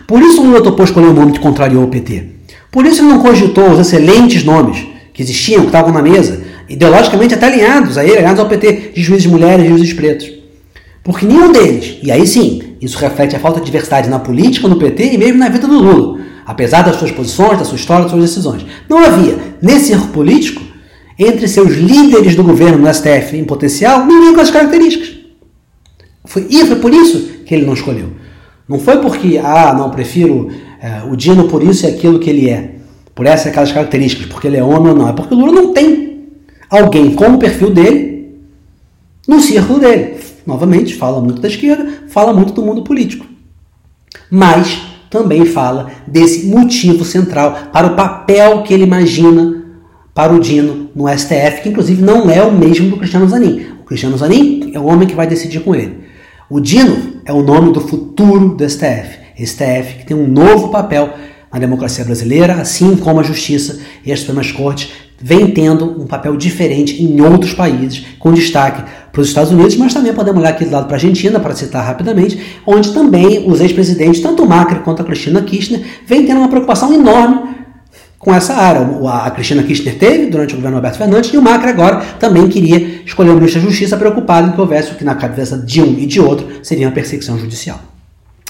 Por 0.06 0.20
isso 0.20 0.42
o 0.42 0.44
Lula 0.44 0.60
topou 0.60 0.84
escolher 0.84 1.06
o 1.06 1.14
nome 1.14 1.32
que 1.32 1.38
contrariou 1.38 1.84
o 1.84 1.88
PT. 1.88 2.26
Por 2.70 2.84
isso 2.84 3.00
ele 3.00 3.12
não 3.12 3.20
cogitou 3.20 3.70
os 3.70 3.78
excelentes 3.78 4.44
nomes 4.44 4.86
que 5.20 5.24
existiam, 5.24 5.60
que 5.60 5.66
estavam 5.66 5.92
na 5.92 6.00
mesa, 6.00 6.42
ideologicamente 6.66 7.34
até 7.34 7.46
alinhados 7.46 7.98
a 7.98 8.04
ele, 8.04 8.16
alinhados 8.16 8.40
ao 8.40 8.48
PT, 8.48 8.92
de 8.94 9.02
juízes 9.02 9.26
mulheres 9.26 9.66
e 9.66 9.68
juízes 9.68 9.92
pretos. 9.92 10.32
Porque 11.04 11.26
nenhum 11.26 11.52
deles, 11.52 11.98
e 12.02 12.10
aí 12.10 12.26
sim, 12.26 12.62
isso 12.80 12.96
reflete 12.96 13.36
a 13.36 13.38
falta 13.38 13.60
de 13.60 13.66
diversidade 13.66 14.08
na 14.08 14.18
política, 14.18 14.66
no 14.66 14.76
PT 14.76 15.12
e 15.12 15.18
mesmo 15.18 15.38
na 15.38 15.50
vida 15.50 15.66
do 15.68 15.78
Lula, 15.78 16.20
apesar 16.46 16.82
das 16.82 16.96
suas 16.96 17.10
posições, 17.10 17.58
da 17.58 17.66
sua 17.66 17.76
história, 17.76 18.04
das 18.04 18.12
suas 18.12 18.24
decisões. 18.24 18.64
Não 18.88 18.96
havia, 19.04 19.36
nesse 19.60 19.92
erro 19.92 20.08
político, 20.08 20.62
entre 21.18 21.46
seus 21.46 21.74
líderes 21.74 22.34
do 22.34 22.42
governo 22.42 22.78
no 22.78 22.94
STF 22.94 23.36
em 23.36 23.44
potencial, 23.44 24.06
ninguém 24.06 24.34
com 24.34 24.40
as 24.40 24.50
características. 24.50 25.16
Foi, 26.24 26.46
e 26.48 26.64
foi 26.64 26.76
por 26.76 26.94
isso 26.94 27.20
que 27.44 27.54
ele 27.54 27.66
não 27.66 27.74
escolheu. 27.74 28.12
Não 28.66 28.78
foi 28.78 28.96
porque, 29.02 29.38
ah, 29.42 29.74
não, 29.76 29.90
prefiro 29.90 30.50
é, 30.80 31.02
o 31.10 31.14
Dino 31.14 31.46
por 31.46 31.62
isso 31.62 31.84
e 31.84 31.90
aquilo 31.90 32.18
que 32.18 32.30
ele 32.30 32.48
é, 32.48 32.79
por 33.14 33.26
essas 33.26 33.52
características, 33.52 34.26
porque 34.26 34.46
ele 34.46 34.56
é 34.56 34.62
homem 34.62 34.92
ou 34.92 34.96
não. 34.96 35.08
É 35.08 35.12
porque 35.12 35.34
o 35.34 35.38
Lula 35.38 35.52
não 35.52 35.72
tem 35.72 36.28
alguém 36.68 37.14
com 37.14 37.26
o 37.26 37.38
perfil 37.38 37.70
dele 37.70 38.38
no 39.26 39.40
círculo 39.40 39.78
dele. 39.78 40.16
Novamente, 40.46 40.94
fala 40.94 41.20
muito 41.20 41.40
da 41.40 41.48
esquerda, 41.48 42.04
fala 42.08 42.32
muito 42.32 42.52
do 42.52 42.62
mundo 42.62 42.82
político. 42.82 43.26
Mas 44.30 44.80
também 45.10 45.44
fala 45.44 45.90
desse 46.06 46.46
motivo 46.46 47.04
central 47.04 47.68
para 47.72 47.88
o 47.88 47.96
papel 47.96 48.62
que 48.62 48.72
ele 48.72 48.84
imagina 48.84 49.64
para 50.14 50.32
o 50.32 50.40
Dino 50.40 50.90
no 50.94 51.08
STF, 51.08 51.62
que 51.62 51.68
inclusive 51.68 52.02
não 52.02 52.30
é 52.30 52.42
o 52.42 52.52
mesmo 52.52 52.90
do 52.90 52.96
Cristiano 52.96 53.28
Zanin. 53.28 53.66
O 53.80 53.84
Cristiano 53.84 54.16
Zanin 54.16 54.72
é 54.74 54.78
o 54.78 54.84
homem 54.84 55.06
que 55.06 55.14
vai 55.14 55.26
decidir 55.26 55.60
com 55.60 55.74
ele. 55.74 56.00
O 56.48 56.60
Dino 56.60 57.20
é 57.24 57.32
o 57.32 57.42
nome 57.42 57.72
do 57.72 57.80
futuro 57.80 58.54
do 58.54 58.68
STF. 58.68 59.18
STF 59.36 59.98
que 59.98 60.06
tem 60.06 60.16
um 60.16 60.28
novo 60.28 60.68
papel 60.68 61.10
na 61.52 61.58
democracia 61.58 62.04
brasileira, 62.04 62.54
assim 62.54 62.96
como 62.96 63.20
a 63.20 63.22
Justiça 63.22 63.80
e 64.04 64.12
as 64.12 64.20
Supremas 64.20 64.52
Cortes 64.52 64.90
vem 65.22 65.48
tendo 65.50 66.00
um 66.00 66.06
papel 66.06 66.36
diferente 66.36 67.02
em 67.02 67.20
outros 67.20 67.52
países, 67.52 68.04
com 68.18 68.32
destaque 68.32 68.82
para 69.12 69.20
os 69.20 69.28
Estados 69.28 69.52
Unidos, 69.52 69.76
mas 69.76 69.92
também 69.92 70.14
podemos 70.14 70.40
olhar 70.40 70.50
aqui 70.50 70.64
do 70.64 70.70
lado 70.70 70.86
para 70.86 70.94
a 70.94 70.96
Argentina, 70.96 71.38
para 71.38 71.54
citar 71.54 71.84
rapidamente, 71.84 72.40
onde 72.66 72.92
também 72.92 73.46
os 73.46 73.60
ex-presidentes, 73.60 74.22
tanto 74.22 74.44
o 74.44 74.48
Macri 74.48 74.80
quanto 74.80 75.02
a 75.02 75.04
Cristina 75.04 75.42
Kirchner, 75.42 75.82
vem 76.06 76.24
tendo 76.24 76.38
uma 76.38 76.48
preocupação 76.48 76.94
enorme 76.94 77.50
com 78.18 78.34
essa 78.34 78.54
área. 78.54 78.80
A 79.08 79.30
Cristina 79.30 79.62
Kirchner 79.62 79.98
teve 79.98 80.26
durante 80.26 80.54
o 80.54 80.56
governo 80.56 80.78
Alberto 80.78 80.96
Fernandes 80.96 81.32
e 81.32 81.36
o 81.36 81.42
Macri 81.42 81.68
agora 81.68 82.02
também 82.18 82.48
queria 82.48 83.02
escolher 83.04 83.30
o 83.30 83.34
ministro 83.34 83.60
da 83.60 83.68
Justiça 83.68 83.96
preocupado 83.96 84.48
em 84.48 84.52
que 84.52 84.60
houvesse 84.60 84.92
o 84.92 84.94
que 84.94 85.04
na 85.04 85.14
cabeça 85.14 85.58
de 85.58 85.82
um 85.82 85.98
e 85.98 86.06
de 86.06 86.20
outro 86.20 86.46
seria 86.62 86.86
uma 86.86 86.92
perseguição 86.92 87.38
judicial. 87.38 87.80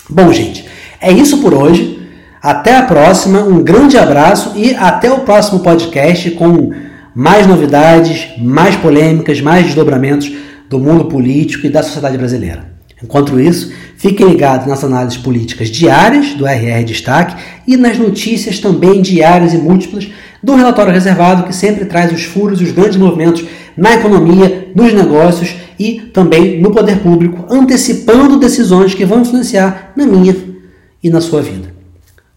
Bom, 0.08 0.32
gente, 0.32 0.64
é 1.00 1.10
isso 1.10 1.38
por 1.38 1.54
hoje. 1.54 1.99
Até 2.42 2.74
a 2.74 2.84
próxima, 2.84 3.40
um 3.40 3.62
grande 3.62 3.98
abraço 3.98 4.52
e 4.56 4.74
até 4.74 5.12
o 5.12 5.20
próximo 5.20 5.60
podcast 5.60 6.30
com 6.30 6.70
mais 7.14 7.46
novidades, 7.46 8.28
mais 8.38 8.74
polêmicas, 8.76 9.42
mais 9.42 9.66
desdobramentos 9.66 10.32
do 10.66 10.78
mundo 10.78 11.04
político 11.04 11.66
e 11.66 11.70
da 11.70 11.82
sociedade 11.82 12.16
brasileira. 12.16 12.64
Enquanto 13.02 13.38
isso, 13.38 13.70
fiquem 13.94 14.26
ligados 14.26 14.66
nas 14.66 14.82
análises 14.82 15.18
políticas 15.18 15.68
diárias 15.68 16.32
do 16.32 16.46
RR 16.46 16.82
Destaque 16.84 17.36
e 17.66 17.76
nas 17.76 17.98
notícias 17.98 18.58
também 18.58 19.02
diárias 19.02 19.52
e 19.52 19.58
múltiplas 19.58 20.08
do 20.42 20.54
relatório 20.54 20.94
reservado, 20.94 21.42
que 21.42 21.54
sempre 21.54 21.84
traz 21.84 22.10
os 22.10 22.24
furos 22.24 22.58
e 22.62 22.64
os 22.64 22.72
grandes 22.72 22.96
movimentos 22.96 23.44
na 23.76 23.92
economia, 23.92 24.68
nos 24.74 24.94
negócios 24.94 25.56
e 25.78 26.00
também 26.14 26.58
no 26.58 26.70
poder 26.70 27.00
público, 27.00 27.44
antecipando 27.50 28.38
decisões 28.38 28.94
que 28.94 29.04
vão 29.04 29.20
influenciar 29.20 29.92
na 29.94 30.06
minha 30.06 30.34
e 31.02 31.10
na 31.10 31.20
sua 31.20 31.42
vida. 31.42 31.69